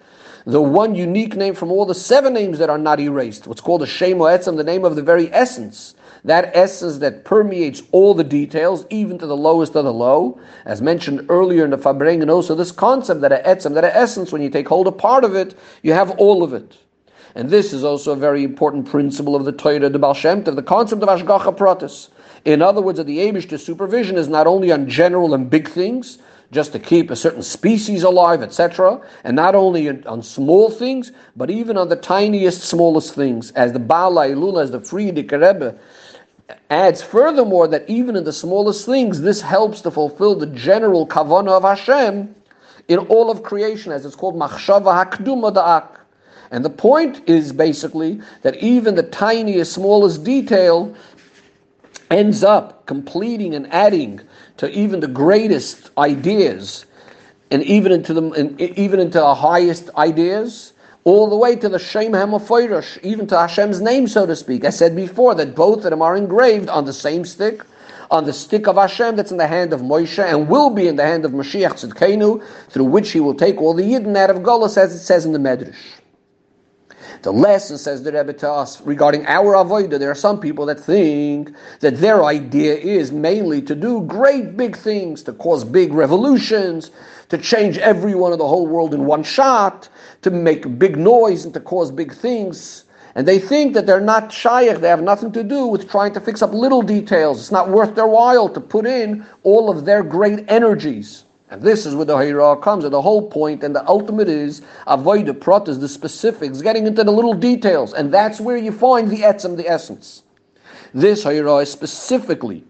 the 0.47 0.61
one 0.61 0.95
unique 0.95 1.35
name 1.35 1.53
from 1.53 1.71
all 1.71 1.85
the 1.85 1.93
seven 1.93 2.33
names 2.33 2.57
that 2.57 2.69
are 2.69 2.77
not 2.77 3.01
erased, 3.01 3.47
what's 3.47 3.59
called 3.59 3.81
the 3.81 3.85
Shem 3.85 4.19
Etzem, 4.19 4.55
the 4.55 4.63
name 4.63 4.85
of 4.85 4.95
the 4.95 5.03
very 5.03 5.31
essence 5.33 5.93
that 6.23 6.51
essence 6.55 6.97
that 6.97 7.25
permeates 7.25 7.83
all 7.91 8.13
the 8.13 8.23
details, 8.23 8.85
even 8.89 9.17
to 9.17 9.27
the 9.27 9.35
lowest 9.35 9.75
of 9.75 9.85
the 9.85 9.93
low, 9.93 10.39
as 10.65 10.81
mentioned 10.81 11.25
earlier 11.29 11.63
in 11.63 11.71
the 11.71 11.77
Farbrengen, 11.77 12.29
also 12.29 12.55
this 12.55 12.71
concept 12.71 13.21
that 13.21 13.31
a 13.31 13.41
etzem, 13.45 13.73
that 13.73 13.83
a 13.83 13.95
essence, 13.95 14.31
when 14.31 14.41
you 14.41 14.49
take 14.49 14.67
hold 14.67 14.87
of 14.87 14.97
part 14.97 15.23
of 15.23 15.35
it, 15.35 15.55
you 15.83 15.93
have 15.93 16.11
all 16.11 16.43
of 16.43 16.53
it. 16.53 16.77
And 17.35 17.49
this 17.49 17.71
is 17.71 17.83
also 17.83 18.13
a 18.13 18.15
very 18.15 18.43
important 18.43 18.89
principle 18.89 19.35
of 19.35 19.45
the 19.45 19.51
Torah, 19.51 19.89
the 19.89 19.99
Baal 19.99 20.13
Shem 20.13 20.43
the 20.43 20.63
concept 20.63 21.03
of 21.03 21.09
Ashgacha 21.09 21.55
Pratis. 21.55 22.09
In 22.45 22.61
other 22.61 22.81
words, 22.81 22.97
that 22.97 23.05
the 23.05 23.19
Abish, 23.19 23.59
supervision 23.59 24.17
is 24.17 24.27
not 24.27 24.47
only 24.47 24.71
on 24.71 24.89
general 24.89 25.33
and 25.33 25.49
big 25.49 25.69
things, 25.69 26.17
just 26.51 26.71
to 26.71 26.79
keep 26.79 27.11
a 27.11 27.15
certain 27.15 27.43
species 27.43 28.03
alive, 28.03 28.41
etc., 28.41 29.01
and 29.23 29.35
not 29.35 29.55
only 29.55 29.89
on 30.05 30.23
small 30.23 30.69
things, 30.69 31.11
but 31.35 31.49
even 31.49 31.77
on 31.77 31.89
the 31.89 31.95
tiniest, 31.95 32.61
smallest 32.61 33.13
things, 33.13 33.51
as 33.51 33.73
the 33.73 33.79
Baal 33.79 34.13
Lula, 34.13 34.63
as 34.63 34.71
the 34.71 34.79
Frierdiker 34.79 35.41
Rebbe 35.41 35.77
adds 36.69 37.01
furthermore 37.01 37.67
that 37.67 37.89
even 37.89 38.15
in 38.15 38.23
the 38.23 38.33
smallest 38.33 38.85
things, 38.85 39.21
this 39.21 39.41
helps 39.41 39.81
to 39.81 39.91
fulfill 39.91 40.35
the 40.35 40.47
general 40.47 41.05
kavanah 41.05 41.51
of 41.51 41.63
Hashem 41.63 42.33
in 42.87 42.99
all 42.99 43.29
of 43.29 43.43
creation, 43.43 43.91
as 43.91 44.05
it's 44.05 44.15
called 44.15 44.35
machshava 44.35 45.05
hakduma 45.05 45.53
da'ak. 45.53 45.99
And 46.51 46.63
the 46.63 46.69
point 46.69 47.27
is 47.27 47.51
basically 47.51 48.21
that 48.43 48.55
even 48.63 48.95
the 48.95 49.03
tiniest, 49.03 49.73
smallest 49.73 50.23
detail 50.23 50.95
ends 52.09 52.43
up 52.43 52.85
completing 52.85 53.53
and 53.53 53.71
adding 53.73 54.21
to 54.57 54.69
even 54.71 54.99
the 54.99 55.07
greatest 55.07 55.91
ideas, 55.97 56.85
and 57.51 57.63
even 57.63 57.91
into 57.91 58.13
the 58.13 58.71
even 58.79 58.99
into 58.99 59.19
the 59.19 59.35
highest 59.35 59.89
ideas, 59.97 60.73
all 61.03 61.29
the 61.29 61.35
way 61.35 61.55
to 61.55 61.69
the 61.69 61.79
Shem 61.79 62.11
Hamafirish, 62.11 63.01
even 63.03 63.27
to 63.27 63.37
Hashem's 63.37 63.81
name, 63.81 64.07
so 64.07 64.25
to 64.25 64.35
speak. 64.35 64.65
I 64.65 64.69
said 64.69 64.95
before 64.95 65.35
that 65.35 65.55
both 65.55 65.85
of 65.85 65.91
them 65.91 66.01
are 66.01 66.17
engraved 66.17 66.69
on 66.69 66.85
the 66.85 66.93
same 66.93 67.23
stick, 67.23 67.63
on 68.11 68.25
the 68.25 68.33
stick 68.33 68.67
of 68.67 68.75
Hashem 68.75 69.15
that's 69.15 69.31
in 69.31 69.37
the 69.37 69.47
hand 69.47 69.73
of 69.73 69.81
Moshe 69.81 70.23
and 70.23 70.47
will 70.47 70.69
be 70.69 70.87
in 70.87 70.95
the 70.95 71.03
hand 71.03 71.25
of 71.25 71.31
Mashiach 71.31 71.73
Tzidkenu, 71.73 72.43
through 72.69 72.85
which 72.85 73.11
he 73.11 73.19
will 73.19 73.35
take 73.35 73.61
all 73.61 73.73
the 73.73 73.83
Yidden 73.83 74.15
out 74.17 74.29
of 74.29 74.37
Golas, 74.37 74.77
as 74.77 74.93
it 74.95 74.99
says 74.99 75.25
in 75.25 75.33
the 75.33 75.39
Medrash. 75.39 75.75
The 77.23 77.33
lesson, 77.33 77.77
says 77.77 78.03
the 78.03 78.11
Rebbe 78.11 78.33
to 78.33 78.51
us, 78.51 78.79
regarding 78.81 79.25
our 79.25 79.55
avodah, 79.55 79.97
there 79.97 80.11
are 80.11 80.15
some 80.15 80.39
people 80.39 80.65
that 80.67 80.79
think 80.79 81.51
that 81.79 81.97
their 81.97 82.23
idea 82.23 82.75
is 82.75 83.11
mainly 83.11 83.61
to 83.63 83.75
do 83.75 84.01
great 84.01 84.55
big 84.55 84.77
things, 84.77 85.23
to 85.23 85.33
cause 85.33 85.63
big 85.63 85.93
revolutions, 85.93 86.91
to 87.29 87.37
change 87.37 87.77
everyone 87.79 88.31
of 88.31 88.37
the 88.37 88.47
whole 88.47 88.67
world 88.67 88.93
in 88.93 89.05
one 89.05 89.23
shot, 89.23 89.89
to 90.21 90.29
make 90.29 90.77
big 90.77 90.97
noise 90.97 91.43
and 91.43 91.53
to 91.55 91.59
cause 91.59 91.91
big 91.91 92.13
things. 92.13 92.85
And 93.15 93.27
they 93.27 93.39
think 93.39 93.73
that 93.73 93.87
they're 93.87 93.99
not 93.99 94.31
shaykh, 94.31 94.77
they 94.77 94.87
have 94.87 95.01
nothing 95.01 95.31
to 95.31 95.43
do 95.43 95.65
with 95.65 95.89
trying 95.89 96.13
to 96.13 96.19
fix 96.19 96.43
up 96.43 96.53
little 96.53 96.83
details. 96.83 97.39
It's 97.39 97.51
not 97.51 97.69
worth 97.69 97.95
their 97.95 98.07
while 98.07 98.47
to 98.49 98.61
put 98.61 98.85
in 98.85 99.25
all 99.43 99.71
of 99.71 99.85
their 99.85 100.03
great 100.03 100.45
energies. 100.49 101.23
And 101.49 101.61
this 101.61 101.85
is 101.85 101.95
where 101.95 102.05
the 102.05 102.17
Hira 102.17 102.57
comes, 102.57 102.83
and 102.83 102.93
the 102.93 103.01
whole 103.01 103.29
point 103.29 103.63
and 103.63 103.73
the 103.73 103.87
ultimate 103.87 104.27
is 104.27 104.61
avoid 104.85 105.25
the 105.25 105.33
the 105.79 105.87
specifics, 105.87 106.61
getting 106.61 106.85
into 106.85 107.03
the 107.03 107.11
little 107.11 107.33
details, 107.33 107.93
and 107.93 108.13
that's 108.13 108.41
where 108.41 108.57
you 108.57 108.71
find 108.71 109.09
the 109.09 109.21
etzem, 109.21 109.55
the 109.55 109.67
essence. 109.67 110.23
This 110.93 111.23
Hira 111.23 111.57
is 111.57 111.71
specifically 111.71 112.65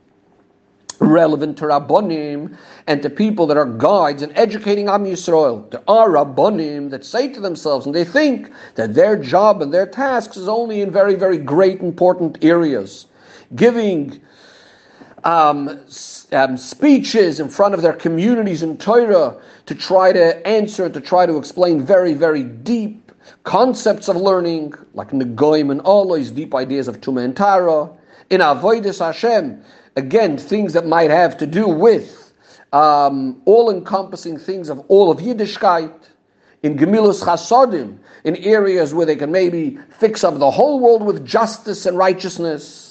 relevant 1.00 1.58
to 1.58 1.66
Rabbonim 1.66 2.58
and 2.88 3.02
to 3.02 3.10
people 3.10 3.48
that 3.48 3.58
are 3.58 3.66
guides 3.66 4.22
and 4.22 4.32
educating 4.36 4.90
Am 4.90 5.06
Yisrael. 5.06 5.70
There 5.72 5.84
are 5.88 6.10
Rabbonim 6.10 6.90
that 6.92 7.04
say 7.06 7.28
to 7.30 7.40
themselves, 7.40 7.86
and 7.86 7.96
they 7.96 8.06
think 8.06 8.52
that 8.76 8.94
their 8.94 9.16
job 9.16 9.62
and 9.62 9.74
their 9.74 9.88
tasks 9.88 10.38
is 10.38 10.48
only 10.48 10.82
in 10.82 10.92
very, 10.92 11.16
very 11.16 11.38
great, 11.38 11.82
important 11.82 12.44
areas. 12.44 13.08
Giving 13.56 14.22
um, 15.24 15.80
um, 16.32 16.58
speeches 16.58 17.40
in 17.40 17.50
front 17.50 17.74
of 17.74 17.82
their 17.82 17.94
communities 17.94 18.64
in 18.64 18.78
Torah 18.78 19.36
to 19.66 19.76
try 19.76 20.12
to 20.12 20.46
answer, 20.48 20.90
to 20.90 21.02
try 21.02 21.26
to 21.26 21.38
explain 21.38 21.86
very, 21.86 22.14
very 22.14 22.44
deep 22.44 23.12
concepts 23.44 24.08
of 24.08 24.16
learning, 24.16 24.74
like 24.94 25.12
Negoim 25.12 25.72
and 25.72 25.82
Olois, 25.82 26.34
deep 26.34 26.54
ideas 26.54 26.88
of 26.88 27.02
Tuma 27.02 27.24
and 27.24 27.36
Tara. 27.36 27.90
In 28.30 28.42
Avoidus 28.42 29.00
Hashem, 29.00 29.64
again, 29.96 30.38
things 30.38 30.74
that 30.74 30.86
might 30.86 31.10
have 31.10 31.38
to 31.38 31.48
do 31.48 31.68
with 31.68 32.34
um, 32.74 33.42
all-encompassing 33.46 34.38
things 34.38 34.70
of 34.70 34.80
all 34.88 35.10
of 35.10 35.20
Yiddishkeit. 35.20 35.94
In 36.64 36.78
Gemilus 36.78 37.24
Chasodim, 37.24 38.00
in 38.24 38.36
areas 38.38 38.94
where 38.94 39.06
they 39.06 39.16
can 39.16 39.32
maybe 39.32 39.78
fix 40.00 40.24
up 40.24 40.38
the 40.40 40.52
whole 40.52 40.80
world 40.80 41.04
with 41.04 41.26
justice 41.26 41.86
and 41.86 41.98
righteousness 41.98 42.87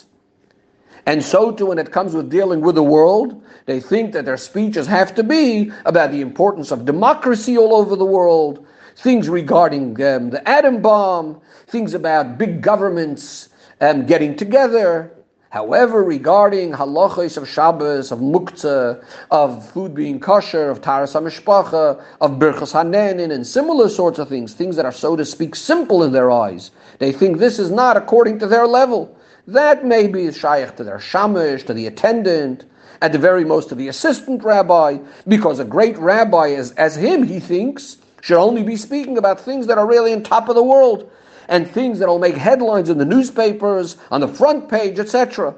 and 1.07 1.25
so 1.25 1.53
too 1.53 1.67
when 1.67 1.79
it 1.79 1.93
comes 1.93 2.15
with 2.15 2.31
dealing 2.31 2.61
with 2.61 2.75
the 2.75 2.83
world, 2.83 3.43
they 3.67 3.81
think 3.81 4.13
that 4.13 4.25
their 4.25 4.37
speeches 4.37 4.87
have 4.87 5.15
to 5.15 5.23
be 5.23 5.71
about 5.85 6.11
the 6.11 6.21
importance 6.21 6.73
of 6.73 6.85
democracy 6.85 7.57
all 7.57 7.75
over 7.75 7.95
the 7.95 8.05
world, 8.05 8.67
things 8.97 9.29
regarding 9.29 10.01
um, 10.03 10.31
the 10.31 10.43
atom 10.49 10.83
bomb, 10.83 11.41
things 11.69 11.95
about 11.95 12.39
big 12.39 12.61
governments 12.61 13.49
um, 13.81 14.05
getting 14.05 14.37
together. 14.37 15.13
However, 15.51 16.03
regarding 16.03 16.73
halachos 16.73 17.37
of 17.37 17.49
Shabbos, 17.49 18.11
of 18.11 18.19
muktzah, 18.19 19.03
of 19.31 19.69
food 19.71 19.95
being 19.95 20.19
kosher, 20.19 20.69
of 20.69 20.83
taras 20.83 21.15
hamishpacha, 21.15 22.03
of 22.21 22.33
birchas 22.33 22.73
hanenin, 22.73 23.33
and 23.33 23.47
similar 23.47 23.89
sorts 23.89 24.19
of 24.19 24.29
things, 24.29 24.55
things 24.55 24.77
that 24.77 24.85
are 24.85 24.93
so 24.93 25.17
to 25.17 25.25
speak 25.25 25.55
simple 25.55 26.03
in 26.03 26.13
their 26.13 26.31
eyes, 26.31 26.73
they 26.99 27.13
think 27.13 27.39
this 27.39 27.59
is 27.59 27.71
not 27.71 27.97
according 27.97 28.39
to 28.41 28.47
their 28.47 28.67
level. 28.67 29.16
That 29.47 29.85
may 29.85 30.09
be 30.09 30.33
shaykh 30.33 30.77
to 30.77 30.85
their 30.85 30.99
shamish, 30.99 31.67
to 31.67 31.75
the 31.75 31.87
attendant, 31.87 32.65
at 33.01 33.13
the 33.13 33.19
very 33.19 33.45
most 33.45 33.69
to 33.69 33.75
the 33.75 33.89
assistant 33.89 34.43
rabbi, 34.43 34.99
because 35.29 35.61
a 35.61 35.65
great 35.65 35.97
rabbi 35.99 36.51
as, 36.51 36.73
as 36.73 36.97
him, 36.97 37.23
he 37.23 37.39
thinks, 37.39 37.99
should 38.23 38.39
only 38.39 38.65
be 38.65 38.77
speaking 38.77 39.19
about 39.19 39.39
things 39.39 39.69
that 39.69 39.79
are 39.79 39.87
really 39.87 40.13
on 40.13 40.23
top 40.23 40.49
of 40.49 40.57
the 40.57 40.63
world 40.63 41.09
and 41.49 41.71
things 41.71 42.01
that 42.01 42.09
will 42.09 42.19
make 42.19 42.35
headlines 42.35 42.89
in 42.89 42.99
the 42.99 43.05
newspapers, 43.05 43.97
on 44.11 44.21
the 44.21 44.27
front 44.27 44.69
page, 44.69 44.99
etc. 44.99 45.55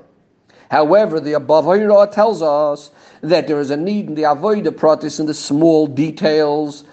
However, 0.70 1.18
the 1.18 1.32
above 1.32 1.64
Hira 1.64 2.06
tells 2.08 2.42
us 2.42 2.90
that 3.22 3.48
there 3.48 3.58
is 3.58 3.70
a 3.70 3.76
need 3.76 4.08
in 4.08 4.14
the 4.14 4.24
Avodah 4.24 4.70
Pratis 4.70 5.18
in 5.18 5.24
the 5.24 5.32
small 5.32 5.86
details 5.86 6.84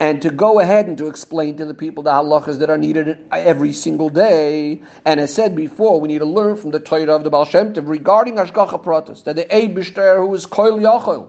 and 0.00 0.22
to 0.22 0.30
go 0.30 0.60
ahead 0.60 0.86
and 0.86 0.96
to 0.96 1.06
explain 1.06 1.58
to 1.58 1.66
the 1.66 1.74
people 1.74 2.02
the 2.02 2.10
halachas 2.10 2.58
that 2.58 2.70
are 2.70 2.78
needed 2.78 3.18
every 3.30 3.72
single 3.72 4.08
day. 4.08 4.82
And 5.04 5.20
as 5.20 5.32
said 5.32 5.54
before, 5.54 6.00
we 6.00 6.08
need 6.08 6.20
to 6.20 6.24
learn 6.24 6.56
from 6.56 6.70
the 6.70 6.80
Torah 6.80 7.14
of 7.14 7.22
the 7.22 7.30
Baal 7.30 7.44
Shem 7.44 7.74
Tov 7.74 7.86
regarding 7.86 8.36
Ashgacha 8.36 8.82
Pratis, 8.82 9.22
that 9.24 9.36
the 9.36 9.44
Eibishter 9.44 10.16
who 10.16 10.34
is 10.34 10.46
Koil 10.46 10.80
Yachol, 10.80 11.28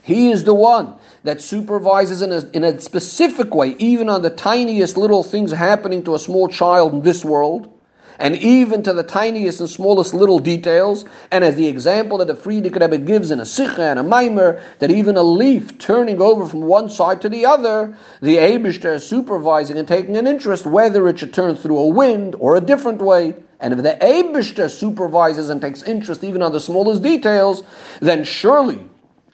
he 0.00 0.32
is 0.32 0.44
the 0.44 0.54
one 0.54 0.94
that 1.24 1.42
supervises 1.42 2.22
in 2.22 2.32
a, 2.32 2.40
in 2.52 2.64
a 2.64 2.80
specific 2.80 3.54
way, 3.54 3.76
even 3.78 4.08
on 4.08 4.22
the 4.22 4.30
tiniest 4.30 4.96
little 4.96 5.22
things 5.22 5.52
happening 5.52 6.02
to 6.04 6.14
a 6.14 6.18
small 6.18 6.48
child 6.48 6.94
in 6.94 7.02
this 7.02 7.24
world 7.24 7.72
and 8.18 8.36
even 8.36 8.82
to 8.82 8.92
the 8.92 9.02
tiniest 9.02 9.60
and 9.60 9.68
smallest 9.68 10.14
little 10.14 10.38
details. 10.38 11.04
And 11.30 11.44
as 11.44 11.54
the 11.56 11.66
example 11.66 12.18
that 12.18 12.26
the 12.26 12.34
Frierdiker 12.34 12.80
Rebbe 12.80 12.98
gives 12.98 13.30
in 13.30 13.40
a 13.40 13.46
Sikha 13.46 13.82
and 13.82 13.98
a 13.98 14.02
Maimer, 14.02 14.62
that 14.78 14.90
even 14.90 15.16
a 15.16 15.22
leaf 15.22 15.78
turning 15.78 16.20
over 16.20 16.46
from 16.46 16.62
one 16.62 16.90
side 16.90 17.20
to 17.22 17.28
the 17.28 17.46
other, 17.46 17.96
the 18.20 18.36
Abishter 18.36 18.94
is 18.94 19.06
supervising 19.06 19.78
and 19.78 19.88
taking 19.88 20.16
an 20.16 20.26
interest 20.26 20.66
whether 20.66 21.08
it 21.08 21.18
should 21.18 21.32
turn 21.32 21.56
through 21.56 21.78
a 21.78 21.86
wind 21.86 22.34
or 22.38 22.56
a 22.56 22.60
different 22.60 23.00
way. 23.00 23.34
And 23.60 23.72
if 23.72 23.82
the 23.82 23.96
Abishter 24.00 24.68
supervises 24.68 25.48
and 25.48 25.60
takes 25.60 25.82
interest 25.84 26.24
even 26.24 26.42
on 26.42 26.52
the 26.52 26.60
smallest 26.60 27.02
details, 27.02 27.62
then 28.00 28.24
surely, 28.24 28.84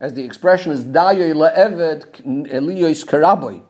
as 0.00 0.12
the 0.12 0.22
expression 0.22 0.70
is, 0.70 0.84
Dayoy 0.84 1.34
le'eved 1.34 2.04
eliyos 2.50 3.04
karaboy, 3.04 3.62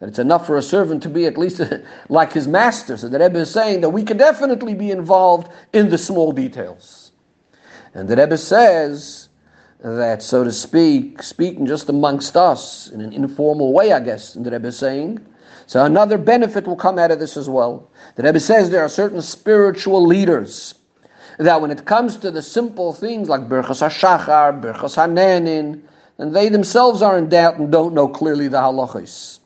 that 0.00 0.08
it's 0.08 0.18
enough 0.18 0.46
for 0.46 0.56
a 0.56 0.62
servant 0.62 1.02
to 1.02 1.08
be 1.08 1.26
at 1.26 1.38
least 1.38 1.60
like 2.08 2.32
his 2.32 2.48
master. 2.48 2.96
So 2.96 3.08
the 3.08 3.18
Rebbe 3.18 3.38
is 3.38 3.50
saying 3.50 3.80
that 3.82 3.90
we 3.90 4.02
can 4.02 4.16
definitely 4.16 4.74
be 4.74 4.90
involved 4.90 5.52
in 5.72 5.90
the 5.90 5.98
small 5.98 6.32
details. 6.32 7.12
And 7.94 8.08
the 8.08 8.16
Rebbe 8.16 8.36
says 8.36 9.28
that, 9.80 10.22
so 10.22 10.44
to 10.44 10.52
speak, 10.52 11.22
speaking 11.22 11.66
just 11.66 11.88
amongst 11.88 12.36
us 12.36 12.88
in 12.90 13.00
an 13.00 13.12
informal 13.12 13.72
way, 13.72 13.92
I 13.92 14.00
guess, 14.00 14.32
the 14.34 14.50
Rebbe 14.50 14.68
is 14.68 14.78
saying, 14.78 15.24
so 15.66 15.84
another 15.84 16.18
benefit 16.18 16.66
will 16.66 16.76
come 16.76 16.98
out 16.98 17.10
of 17.10 17.20
this 17.20 17.36
as 17.36 17.48
well. 17.48 17.90
The 18.16 18.24
Rebbe 18.24 18.40
says 18.40 18.70
there 18.70 18.82
are 18.82 18.88
certain 18.88 19.22
spiritual 19.22 20.04
leaders 20.04 20.74
that 21.38 21.60
when 21.60 21.70
it 21.70 21.84
comes 21.84 22.16
to 22.18 22.30
the 22.30 22.42
simple 22.42 22.92
things 22.92 23.28
like 23.28 23.48
Birchas 23.48 23.82
HaShachar, 23.82 24.60
Birchas 24.60 24.96
HaNenin, 24.96 25.80
and 26.18 26.34
they 26.34 26.48
themselves 26.48 27.02
are 27.02 27.18
in 27.18 27.28
doubt 27.28 27.58
and 27.58 27.72
don't 27.72 27.94
know 27.94 28.06
clearly 28.06 28.46
the 28.48 28.58
halachas. 28.58 29.40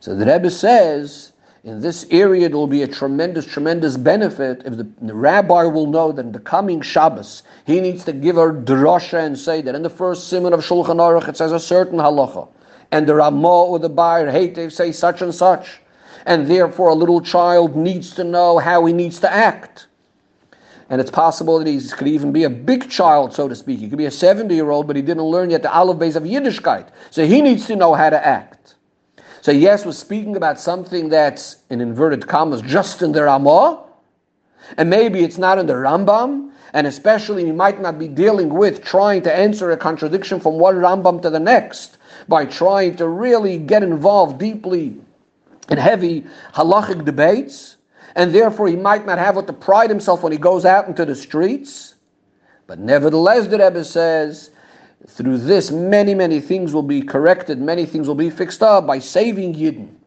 So 0.00 0.14
the 0.14 0.24
Rebbe 0.24 0.50
says, 0.50 1.32
in 1.62 1.80
this 1.80 2.06
area 2.10 2.48
there 2.48 2.56
will 2.56 2.66
be 2.66 2.82
a 2.82 2.88
tremendous, 2.88 3.44
tremendous 3.44 3.98
benefit 3.98 4.62
if 4.64 4.78
the, 4.78 4.88
the, 5.02 5.14
rabbi 5.14 5.64
will 5.64 5.86
know 5.86 6.10
that 6.10 6.24
in 6.24 6.32
the 6.32 6.40
coming 6.40 6.80
Shabbos 6.80 7.42
he 7.66 7.82
needs 7.82 8.02
to 8.04 8.14
give 8.14 8.38
a 8.38 8.46
drasha 8.46 9.26
and 9.26 9.38
say 9.38 9.60
that 9.60 9.74
in 9.74 9.82
the 9.82 9.90
first 9.90 10.28
simon 10.28 10.54
of 10.54 10.60
Shulchan 10.60 10.96
Aruch 10.96 11.28
it 11.28 11.36
says 11.36 11.52
a 11.52 11.60
certain 11.60 11.98
halacha, 11.98 12.48
and 12.92 13.06
the 13.06 13.14
Ramah 13.14 13.64
or 13.64 13.78
the 13.78 13.90
Ba'er 13.90 14.32
Heitev 14.32 14.72
say 14.72 14.90
such 14.90 15.20
and 15.20 15.34
such, 15.34 15.80
and 16.24 16.50
therefore 16.50 16.88
a 16.88 16.94
little 16.94 17.20
child 17.20 17.76
needs 17.76 18.14
to 18.14 18.24
know 18.24 18.56
how 18.56 18.86
he 18.86 18.94
needs 18.94 19.20
to 19.20 19.30
act. 19.30 19.86
And 20.88 20.98
it's 20.98 21.10
possible 21.10 21.58
that 21.58 21.68
he 21.68 21.78
could 21.78 22.08
even 22.08 22.32
be 22.32 22.44
a 22.44 22.50
big 22.50 22.88
child, 22.88 23.34
so 23.34 23.48
to 23.48 23.54
speak. 23.54 23.80
He 23.80 23.88
could 23.88 23.98
be 23.98 24.06
a 24.06 24.10
70 24.10 24.54
year 24.54 24.70
old, 24.70 24.86
but 24.86 24.96
he 24.96 25.02
didn't 25.02 25.24
learn 25.24 25.50
yet 25.50 25.62
the 25.62 25.70
Aleph 25.70 25.98
Beis 25.98 26.16
of 26.16 26.22
Yiddishkeit. 26.22 26.88
So 27.10 27.26
he 27.26 27.42
needs 27.42 27.66
to 27.66 27.76
know 27.76 27.92
how 27.94 28.08
to 28.08 28.26
act. 28.26 28.76
So 29.42 29.52
yes, 29.52 29.86
we're 29.86 29.92
speaking 29.92 30.36
about 30.36 30.60
something 30.60 31.08
that's 31.08 31.56
in 31.70 31.80
inverted 31.80 32.26
commas 32.26 32.60
just 32.60 33.00
in 33.00 33.12
the 33.12 33.24
Ramah, 33.24 33.82
and 34.76 34.90
maybe 34.90 35.24
it's 35.24 35.38
not 35.38 35.58
in 35.58 35.66
the 35.66 35.72
Rambam, 35.72 36.50
and 36.74 36.86
especially 36.86 37.44
we 37.44 37.52
might 37.52 37.80
not 37.80 37.98
be 37.98 38.06
dealing 38.06 38.50
with 38.50 38.84
trying 38.84 39.22
to 39.22 39.34
answer 39.34 39.70
a 39.70 39.76
contradiction 39.78 40.40
from 40.40 40.58
one 40.58 40.76
Rambam 40.76 41.22
to 41.22 41.30
the 41.30 41.40
next 41.40 41.96
by 42.28 42.44
trying 42.44 42.96
to 42.96 43.08
really 43.08 43.56
get 43.56 43.82
involved 43.82 44.38
deeply 44.38 45.00
in 45.70 45.78
heavy 45.78 46.26
halachic 46.54 47.06
debates, 47.06 47.76
and 48.16 48.34
therefore 48.34 48.68
he 48.68 48.76
might 48.76 49.06
not 49.06 49.18
have 49.18 49.36
what 49.36 49.46
to 49.46 49.54
pride 49.54 49.88
himself 49.88 50.22
when 50.22 50.32
he 50.32 50.38
goes 50.38 50.66
out 50.66 50.86
into 50.86 51.06
the 51.06 51.14
streets. 51.14 51.94
But 52.66 52.78
nevertheless, 52.78 53.46
the 53.46 53.58
Rebbe 53.58 53.84
says, 53.84 54.50
through 55.10 55.38
this, 55.38 55.70
many, 55.70 56.14
many 56.14 56.40
things 56.40 56.72
will 56.72 56.82
be 56.82 57.02
corrected, 57.02 57.60
many 57.60 57.84
things 57.84 58.08
will 58.08 58.14
be 58.14 58.30
fixed 58.30 58.62
up 58.62 58.86
by 58.86 58.98
saving 58.98 59.54
Yidden. 59.54 59.99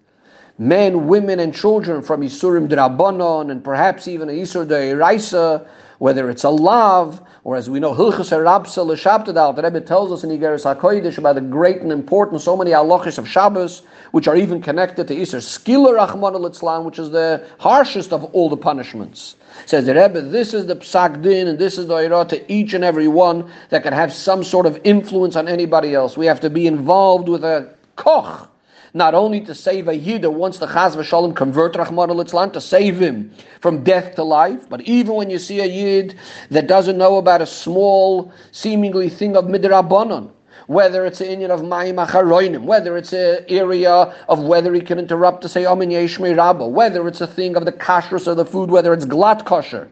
Men, 0.60 1.08
women, 1.08 1.40
and 1.40 1.54
children 1.54 2.04
from 2.04 2.22
Isurim 2.22 2.68
Drabanon, 2.68 3.50
and 3.50 3.64
perhaps 3.64 4.08
even 4.08 4.28
Isur 4.28 5.00
Raisa, 5.00 5.66
whether 5.98 6.30
it's 6.30 6.44
a 6.44 6.50
lav, 6.50 7.22
or 7.44 7.56
as 7.56 7.70
we 7.70 7.80
know, 7.80 7.94
Hilchas 7.94 8.32
Rabsa 8.32 8.86
L'Shabtadal, 8.86 9.56
the 9.56 9.64
Rebbe 9.64 9.82
tells 9.82 10.12
us 10.12 10.24
in 10.24 10.30
Igeris 10.30 10.64
HaKodesh 10.64 11.18
about 11.18 11.36
the 11.36 11.42
great 11.42 11.82
and 11.82 11.92
important 11.92 12.42
so 12.42 12.56
many 12.56 12.72
halachis 12.72 13.18
of 13.18 13.28
Shabbos, 13.28 13.82
which 14.12 14.28
are 14.28 14.36
even 14.36 14.62
connected 14.62 15.08
to 15.08 15.16
Isur 15.16 15.42
Skila 15.42 16.08
Rachman 16.08 16.36
al 16.36 16.84
which 16.84 17.00
is 17.00 17.10
the 17.10 17.46
harshest 17.60 18.14
of 18.14 18.24
all 18.26 18.48
the 18.48 18.58
punishments. 18.58 19.36
Says 19.66 19.86
the 19.86 19.96
Rebbe, 19.96 20.22
this 20.22 20.54
is 20.54 20.68
the 20.68 20.76
psak 20.76 21.22
din 21.22 21.48
and 21.48 21.58
this 21.58 21.78
is 21.78 21.88
the 21.88 21.96
irah 21.96 22.28
to 22.30 22.52
each 22.52 22.74
and 22.74 22.84
every 22.84 23.08
one 23.08 23.50
that 23.70 23.84
can 23.84 23.94
have 23.94 24.14
some 24.14 24.44
sort 24.44 24.66
of 24.66 24.80
influence 24.84 25.36
on 25.36 25.48
anybody 25.48 25.96
else. 25.96 26.16
We 26.16 26.28
have 26.28 26.40
to 26.42 26.50
be 26.50 26.68
involved 26.68 27.28
with 27.28 27.44
a 27.44 27.74
koch, 27.96 28.50
not 28.94 29.16
only 29.16 29.42
to 29.42 29.56
save 29.56 29.88
a 29.88 29.96
yid 29.96 30.26
once 30.26 30.60
the 30.60 30.68
chaz 30.68 30.96
v'shalom 30.96 31.36
convert 31.36 31.76
Rahman 31.76 32.12
al 32.12 32.50
to 32.52 32.62
save 32.62 33.00
him 33.00 33.32
from 33.60 33.84
death 33.84 34.16
to 34.16 34.24
life, 34.24 34.70
but 34.70 34.82
even 34.82 35.16
when 35.16 35.30
you 35.30 35.40
see 35.40 35.60
a 35.62 35.66
yid 35.66 36.16
that 36.52 36.68
doesn't 36.68 36.98
know 36.98 37.18
about 37.18 37.42
a 37.42 37.46
small, 37.48 38.32
seemingly 38.52 39.10
thing 39.10 39.36
of 39.36 39.46
midrabanon, 39.46 40.30
whether 40.68 41.06
it's 41.06 41.22
an 41.22 41.28
Indian 41.28 41.52
of 41.52 41.62
Mayim 41.62 42.06
Acharoinim, 42.06 42.64
whether 42.64 42.96
it's 42.96 43.14
an 43.14 43.44
area 43.50 43.92
of 44.30 44.40
whether 44.44 44.74
he 44.74 44.82
can 44.82 45.00
interrupt 45.00 45.42
to 45.42 45.50
say 45.50 45.66
Amin 45.66 45.90
Yeshmei 45.90 46.38
Rabba, 46.38 46.68
whether 46.68 47.08
it's 47.08 47.22
a 47.22 47.28
thing 47.28 47.56
of 47.56 47.66
the 47.66 47.72
kashrus 47.72 48.28
of 48.28 48.38
the 48.38 48.46
food, 48.46 48.70
whether 48.70 48.94
it's 48.94 49.06
glatt 49.06 49.46
kosher, 49.46 49.90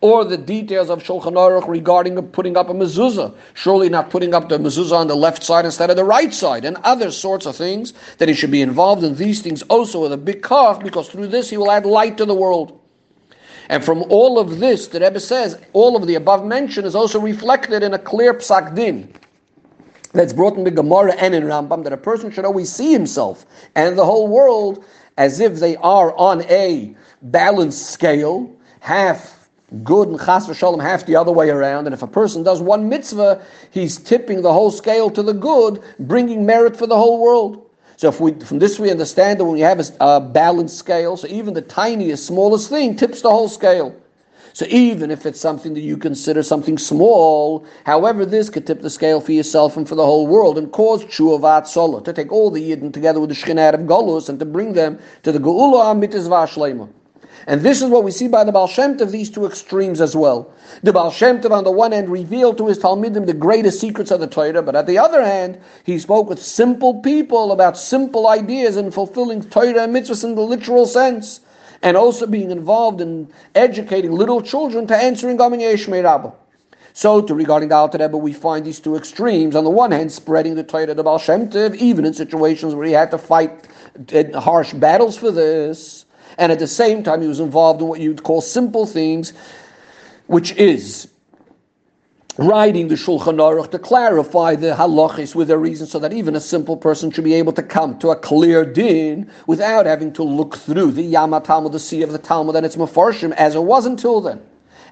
or 0.00 0.24
the 0.24 0.36
details 0.36 0.90
of 0.90 1.02
Shulchan 1.02 1.34
Aruch 1.34 1.68
regarding 1.68 2.20
putting 2.28 2.56
up 2.56 2.68
a 2.68 2.74
mezuzah, 2.74 3.34
surely 3.54 3.88
not 3.88 4.10
putting 4.10 4.34
up 4.34 4.48
the 4.48 4.58
mezuzah 4.58 4.98
on 4.98 5.06
the 5.06 5.16
left 5.16 5.42
side 5.42 5.64
instead 5.64 5.90
of 5.90 5.96
the 5.96 6.04
right 6.04 6.32
side, 6.32 6.64
and 6.64 6.76
other 6.84 7.10
sorts 7.10 7.46
of 7.46 7.56
things, 7.56 7.92
that 8.18 8.28
he 8.28 8.34
should 8.34 8.50
be 8.50 8.62
involved 8.62 9.04
in 9.04 9.14
these 9.16 9.40
things 9.40 9.62
also 9.62 10.02
with 10.02 10.12
a 10.12 10.16
big 10.16 10.42
kaf, 10.42 10.82
because 10.82 11.08
through 11.08 11.28
this 11.28 11.50
he 11.50 11.56
will 11.56 11.70
add 11.70 11.86
light 11.86 12.16
to 12.16 12.24
the 12.24 12.34
world. 12.34 12.80
And 13.68 13.84
from 13.84 14.04
all 14.08 14.38
of 14.38 14.60
this, 14.60 14.88
the 14.88 15.00
Rebbe 15.00 15.18
says, 15.18 15.58
all 15.72 15.96
of 15.96 16.06
the 16.06 16.14
above 16.14 16.44
mentioned 16.44 16.86
is 16.86 16.94
also 16.94 17.18
reflected 17.18 17.82
in 17.82 17.94
a 17.94 17.98
clear 17.98 18.34
psak 18.34 18.74
din 18.74 19.12
that's 20.12 20.32
brought 20.32 20.56
in 20.56 20.64
the 20.64 20.70
Gemara 20.70 21.14
and 21.14 21.34
in 21.34 21.42
Rambam 21.44 21.82
that 21.84 21.92
a 21.92 21.96
person 21.96 22.30
should 22.30 22.44
always 22.44 22.72
see 22.72 22.92
himself 22.92 23.44
and 23.74 23.98
the 23.98 24.04
whole 24.04 24.28
world 24.28 24.84
as 25.18 25.40
if 25.40 25.56
they 25.56 25.76
are 25.76 26.16
on 26.16 26.42
a 26.44 26.94
balanced 27.22 27.90
scale, 27.90 28.54
half 28.80 29.35
good 29.82 30.08
and 30.08 30.18
chas 30.18 30.46
v'shalom, 30.46 30.80
half 30.80 31.06
the 31.06 31.16
other 31.16 31.32
way 31.32 31.50
around. 31.50 31.86
And 31.86 31.94
if 31.94 32.02
a 32.02 32.06
person 32.06 32.42
does 32.42 32.60
one 32.60 32.88
mitzvah, 32.88 33.42
he's 33.70 33.98
tipping 33.98 34.42
the 34.42 34.52
whole 34.52 34.70
scale 34.70 35.10
to 35.10 35.22
the 35.22 35.34
good, 35.34 35.82
bringing 35.98 36.46
merit 36.46 36.76
for 36.76 36.86
the 36.86 36.96
whole 36.96 37.20
world. 37.20 37.62
So 37.96 38.08
if 38.08 38.20
we, 38.20 38.32
from 38.32 38.58
this 38.58 38.78
we 38.78 38.90
understand 38.90 39.40
that 39.40 39.44
when 39.44 39.56
you 39.56 39.64
have 39.64 39.80
a, 39.80 39.92
a 40.00 40.20
balanced 40.20 40.78
scale, 40.78 41.16
so 41.16 41.26
even 41.28 41.54
the 41.54 41.62
tiniest, 41.62 42.26
smallest 42.26 42.68
thing 42.68 42.94
tips 42.94 43.22
the 43.22 43.30
whole 43.30 43.48
scale. 43.48 43.94
So 44.52 44.64
even 44.70 45.10
if 45.10 45.26
it's 45.26 45.40
something 45.40 45.74
that 45.74 45.82
you 45.82 45.98
consider 45.98 46.42
something 46.42 46.78
small, 46.78 47.66
however, 47.84 48.24
this 48.24 48.48
could 48.48 48.66
tip 48.66 48.80
the 48.80 48.88
scale 48.88 49.20
for 49.20 49.32
yourself 49.32 49.76
and 49.76 49.86
for 49.86 49.94
the 49.94 50.04
whole 50.04 50.26
world 50.26 50.56
and 50.56 50.72
cause 50.72 51.04
tshuvat 51.04 51.66
solo 51.66 52.00
to 52.00 52.12
take 52.12 52.32
all 52.32 52.50
the 52.50 52.70
yidden 52.70 52.90
together 52.90 53.20
with 53.20 53.28
the 53.28 53.34
shchinat 53.34 53.74
of 53.74 53.80
Golus 53.80 54.30
and 54.30 54.38
to 54.38 54.46
bring 54.46 54.72
them 54.72 54.98
to 55.24 55.32
the 55.32 55.38
geula 55.38 55.94
amitis 55.94 56.26
v'ashlema. 56.26 56.88
And 57.46 57.60
this 57.60 57.82
is 57.82 57.88
what 57.90 58.04
we 58.04 58.10
see 58.10 58.28
by 58.28 58.44
the 58.44 58.52
Baal 58.52 58.66
Shem 58.66 58.96
Tov, 58.96 59.10
these 59.10 59.30
two 59.30 59.46
extremes 59.46 60.00
as 60.00 60.16
well. 60.16 60.50
The 60.82 60.92
Baal 60.92 61.10
Shem 61.10 61.40
Tov, 61.40 61.52
on 61.52 61.64
the 61.64 61.70
one 61.70 61.92
hand, 61.92 62.08
revealed 62.08 62.58
to 62.58 62.66
his 62.66 62.78
Talmidim 62.78 63.26
the 63.26 63.34
greatest 63.34 63.80
secrets 63.80 64.10
of 64.10 64.20
the 64.20 64.26
Torah, 64.26 64.62
but 64.62 64.74
at 64.74 64.86
the 64.86 64.98
other 64.98 65.24
hand, 65.24 65.58
he 65.84 65.98
spoke 65.98 66.28
with 66.28 66.42
simple 66.42 67.00
people 67.00 67.52
about 67.52 67.78
simple 67.78 68.26
ideas 68.28 68.76
and 68.76 68.92
fulfilling 68.92 69.42
Torah 69.42 69.84
and 69.84 69.94
mitzvahs 69.94 70.24
in 70.24 70.34
the 70.34 70.42
literal 70.42 70.86
sense 70.86 71.40
and 71.82 71.96
also 71.96 72.26
being 72.26 72.50
involved 72.50 73.00
in 73.00 73.28
educating 73.54 74.12
little 74.12 74.40
children 74.40 74.86
to 74.86 74.96
answering 74.96 75.36
Gamin 75.36 75.60
Yeshmei 75.60 76.02
Rabbah. 76.02 76.32
So, 76.94 77.20
to 77.20 77.34
regarding 77.34 77.68
the 77.68 77.74
Alter 77.74 77.98
Rebbe, 77.98 78.16
we 78.16 78.32
find 78.32 78.64
these 78.64 78.80
two 78.80 78.96
extremes. 78.96 79.54
On 79.54 79.64
the 79.64 79.70
one 79.70 79.90
hand, 79.90 80.10
spreading 80.10 80.54
the 80.54 80.64
Torah 80.64 80.94
the 80.94 81.04
Baal 81.04 81.18
Shem 81.18 81.50
Tov, 81.50 81.74
even 81.74 82.06
in 82.06 82.14
situations 82.14 82.74
where 82.74 82.86
he 82.86 82.92
had 82.92 83.10
to 83.10 83.18
fight 83.18 83.68
harsh 84.34 84.72
battles 84.72 85.18
for 85.18 85.30
this, 85.30 86.05
and 86.38 86.52
at 86.52 86.58
the 86.58 86.66
same 86.66 87.02
time, 87.02 87.22
he 87.22 87.28
was 87.28 87.40
involved 87.40 87.80
in 87.80 87.88
what 87.88 88.00
you'd 88.00 88.22
call 88.22 88.40
simple 88.40 88.86
things, 88.86 89.32
which 90.26 90.52
is 90.52 91.08
writing 92.38 92.88
the 92.88 92.94
Shulchan 92.94 93.38
Aruch 93.38 93.70
to 93.70 93.78
clarify 93.78 94.54
the 94.54 94.74
halachis 94.74 95.34
with 95.34 95.50
a 95.50 95.56
reason 95.56 95.86
so 95.86 95.98
that 95.98 96.12
even 96.12 96.36
a 96.36 96.40
simple 96.40 96.76
person 96.76 97.10
should 97.10 97.24
be 97.24 97.34
able 97.34 97.52
to 97.54 97.62
come 97.62 97.98
to 98.00 98.10
a 98.10 98.16
clear 98.16 98.64
din 98.64 99.30
without 99.46 99.86
having 99.86 100.12
to 100.12 100.22
look 100.22 100.56
through 100.56 100.92
the 100.92 101.02
Yama 101.02 101.40
Talmud, 101.40 101.72
the 101.72 101.80
sea 101.80 102.02
of 102.02 102.12
the 102.12 102.18
Talmud 102.18 102.54
and 102.56 102.66
its 102.66 102.76
Mefarshim 102.76 103.32
as 103.32 103.54
it 103.54 103.62
was 103.62 103.86
until 103.86 104.20
then. 104.20 104.40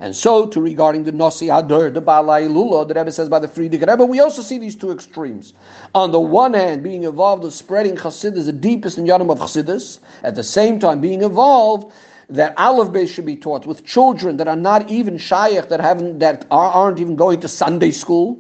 And 0.00 0.16
so, 0.16 0.46
to 0.46 0.61
regarding 0.61 1.04
the 1.04 1.12
Nasi 1.12 1.46
Hadar, 1.46 1.92
the 1.92 2.02
Balai 2.02 2.52
Lula, 2.52 2.85
the 2.85 2.94
Rebbe 2.94 3.12
says 3.12 3.28
by 3.28 3.38
the 3.38 3.46
Frierdiker 3.46 3.88
Rebbe, 3.88 4.04
we 4.04 4.18
also 4.18 4.42
see 4.42 4.59
these 4.59 4.74
two 4.74 4.90
extremes. 4.90 5.54
On 5.94 6.11
the 6.11 6.20
one 6.20 6.54
hand, 6.54 6.83
being 6.83 7.04
involved 7.04 7.44
in 7.44 7.50
spreading 7.52 7.94
Chassidus, 7.94 8.46
the 8.46 8.52
deepest 8.52 8.98
in 8.98 9.04
Yadam 9.04 9.30
of 9.30 9.38
Chassidus, 9.38 10.00
at 10.24 10.35
the 10.35 10.42
same 10.42 10.80
time 10.80 11.00
being 11.00 11.22
involved 11.22 11.92
that 12.28 12.59
Aleph 12.59 12.88
Beis 12.88 13.09
should 13.09 13.26
be 13.26 13.37
taught 13.37 13.66
with 13.66 13.85
children 13.85 14.37
that 14.38 14.48
are 14.48 14.57
not 14.57 14.90
even 14.90 15.16
Shaykh, 15.16 15.68
that 15.68 15.80
haven't 15.80 16.18
that 16.18 16.44
are, 16.50 16.70
aren't 16.70 16.98
even 16.98 17.14
going 17.14 17.40
to 17.40 17.48
Sunday 17.48 17.92
school, 17.92 18.38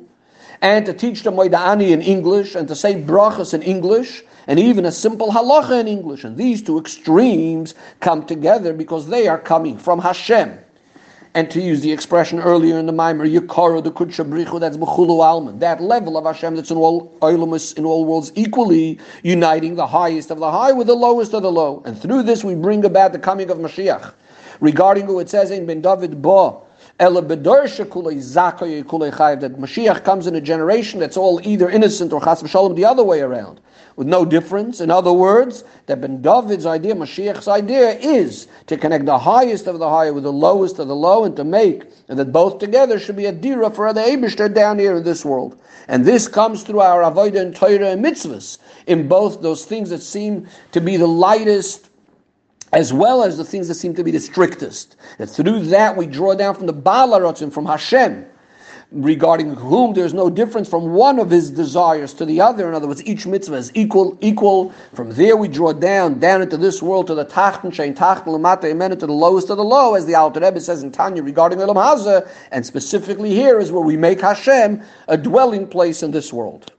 and 0.60 0.84
to 0.86 0.92
teach 0.92 1.22
them 1.22 1.34
Moida'ani 1.34 1.90
in 1.90 2.02
English, 2.02 2.56
and 2.56 2.66
to 2.66 2.74
say 2.74 2.94
brachas 2.94 3.54
in 3.54 3.62
English, 3.62 4.24
and 4.48 4.58
even 4.58 4.84
a 4.86 4.92
simple 4.92 5.30
halacha 5.30 5.78
in 5.78 5.86
English. 5.86 6.24
And 6.24 6.36
these 6.36 6.62
two 6.62 6.80
extremes 6.80 7.74
come 8.00 8.26
together 8.26 8.72
because 8.72 9.06
they 9.06 9.28
are 9.28 9.38
coming 9.38 9.78
from 9.78 10.00
Hashem 10.00 10.58
and 11.34 11.50
to 11.50 11.60
use 11.60 11.80
the 11.80 11.90
expression 11.90 12.38
earlier 12.38 12.78
in 12.78 12.86
the 12.86 12.92
Maimer, 12.92 13.28
Yikara, 13.28 13.82
the 13.82 13.90
Kudsha 13.90 14.24
Brichu, 14.24 14.60
that's 14.60 14.76
Bechulu 14.76 15.20
Alman, 15.20 15.58
that 15.58 15.82
level 15.82 16.16
of 16.16 16.24
Hashem 16.24 16.54
that's 16.54 16.70
in 16.70 16.76
all 16.76 17.12
Oilamus, 17.22 17.76
in 17.76 17.84
all 17.84 18.04
worlds 18.04 18.30
equally, 18.36 19.00
uniting 19.24 19.74
the 19.74 19.86
highest 19.86 20.30
of 20.30 20.38
the 20.38 20.50
high 20.50 20.70
with 20.70 20.86
the 20.86 20.94
lowest 20.94 21.34
of 21.34 21.42
the 21.42 21.50
low. 21.50 21.82
And 21.84 22.00
through 22.00 22.22
this 22.22 22.44
we 22.44 22.54
bring 22.54 22.84
about 22.84 23.12
the 23.12 23.18
coming 23.18 23.50
of 23.50 23.58
Mashiach. 23.58 24.12
Regarding 24.60 25.06
who 25.06 25.18
it 25.18 25.28
says 25.28 25.50
in 25.50 25.66
Ben 25.66 25.80
David 25.80 26.22
Ba, 26.22 26.54
that 26.98 27.10
Mashiach 29.58 30.04
comes 30.04 30.26
in 30.28 30.36
a 30.36 30.40
generation 30.40 31.00
that's 31.00 31.16
all 31.16 31.40
either 31.42 31.68
innocent 31.68 32.12
or 32.12 32.20
chas 32.20 32.40
v'shalom 32.40 32.76
the 32.76 32.84
other 32.84 33.02
way 33.02 33.20
around 33.20 33.58
with 33.96 34.06
no 34.06 34.24
difference. 34.24 34.80
In 34.80 34.90
other 34.90 35.12
words, 35.12 35.64
that 35.86 36.00
Ben 36.00 36.20
David's 36.20 36.66
idea, 36.66 36.94
Mashiach's 36.94 37.48
idea, 37.48 37.98
is 37.98 38.48
to 38.66 38.76
connect 38.76 39.06
the 39.06 39.18
highest 39.18 39.66
of 39.66 39.78
the 39.78 39.88
high 39.88 40.10
with 40.10 40.24
the 40.24 40.32
lowest 40.32 40.78
of 40.78 40.88
the 40.88 40.96
low, 40.96 41.24
and 41.24 41.36
to 41.36 41.44
make 41.44 41.84
and 42.08 42.18
that 42.18 42.32
both 42.32 42.58
together 42.58 42.98
should 42.98 43.16
be 43.16 43.26
a 43.26 43.32
dira 43.32 43.70
for 43.70 43.92
the 43.92 44.00
Eibushter 44.00 44.52
down 44.52 44.78
here 44.78 44.96
in 44.96 45.04
this 45.04 45.24
world. 45.24 45.60
And 45.88 46.04
this 46.04 46.28
comes 46.28 46.62
through 46.62 46.80
our 46.80 47.02
avodah 47.02 47.40
and 47.40 47.56
Torah 47.56 47.90
and 47.90 48.04
mitzvahs 48.04 48.58
in 48.86 49.08
both 49.08 49.42
those 49.42 49.64
things 49.64 49.90
that 49.90 50.02
seem 50.02 50.46
to 50.72 50.80
be 50.80 50.96
the 50.96 51.06
lightest 51.06 51.90
as 52.72 52.92
well 52.92 53.22
as 53.22 53.36
the 53.36 53.44
things 53.44 53.68
that 53.68 53.74
seem 53.74 53.94
to 53.94 54.02
be 54.02 54.10
the 54.10 54.18
strictest. 54.18 54.96
And 55.18 55.30
through 55.30 55.60
that 55.66 55.96
we 55.96 56.06
draw 56.06 56.34
down 56.34 56.54
from 56.54 56.66
the 56.66 56.72
Baal 56.72 57.34
from 57.34 57.66
Hashem, 57.66 58.26
regarding 58.94 59.54
whom 59.54 59.92
there's 59.92 60.14
no 60.14 60.30
difference 60.30 60.68
from 60.68 60.92
one 60.92 61.18
of 61.18 61.30
his 61.30 61.50
desires 61.50 62.14
to 62.14 62.24
the 62.24 62.40
other. 62.40 62.68
In 62.68 62.74
other 62.74 62.86
words, 62.86 63.04
each 63.04 63.26
mitzvah 63.26 63.56
is 63.56 63.70
equal. 63.74 64.16
Equal. 64.20 64.72
From 64.94 65.10
there, 65.12 65.36
we 65.36 65.48
draw 65.48 65.72
down 65.72 66.20
down 66.20 66.42
into 66.42 66.56
this 66.56 66.82
world 66.82 67.06
to 67.08 67.14
the 67.14 67.24
tachten 67.24 67.72
chain 67.72 67.94
tachten 67.94 68.26
lamata 68.26 68.64
amen 68.64 68.90
to 68.90 69.06
the 69.06 69.12
lowest 69.12 69.50
of 69.50 69.56
the 69.56 69.64
low, 69.64 69.94
as 69.94 70.06
the 70.06 70.14
Alter 70.14 70.40
Rebbe 70.40 70.60
says 70.60 70.82
in 70.82 70.92
Tanya 70.92 71.22
regarding 71.22 71.60
Elam 71.60 71.76
Hazah, 71.76 72.28
and 72.52 72.64
specifically 72.64 73.30
here 73.30 73.58
is 73.58 73.72
where 73.72 73.82
we 73.82 73.96
make 73.96 74.20
Hashem 74.20 74.82
a 75.08 75.16
dwelling 75.16 75.66
place 75.66 76.02
in 76.02 76.10
this 76.10 76.32
world. 76.32 76.73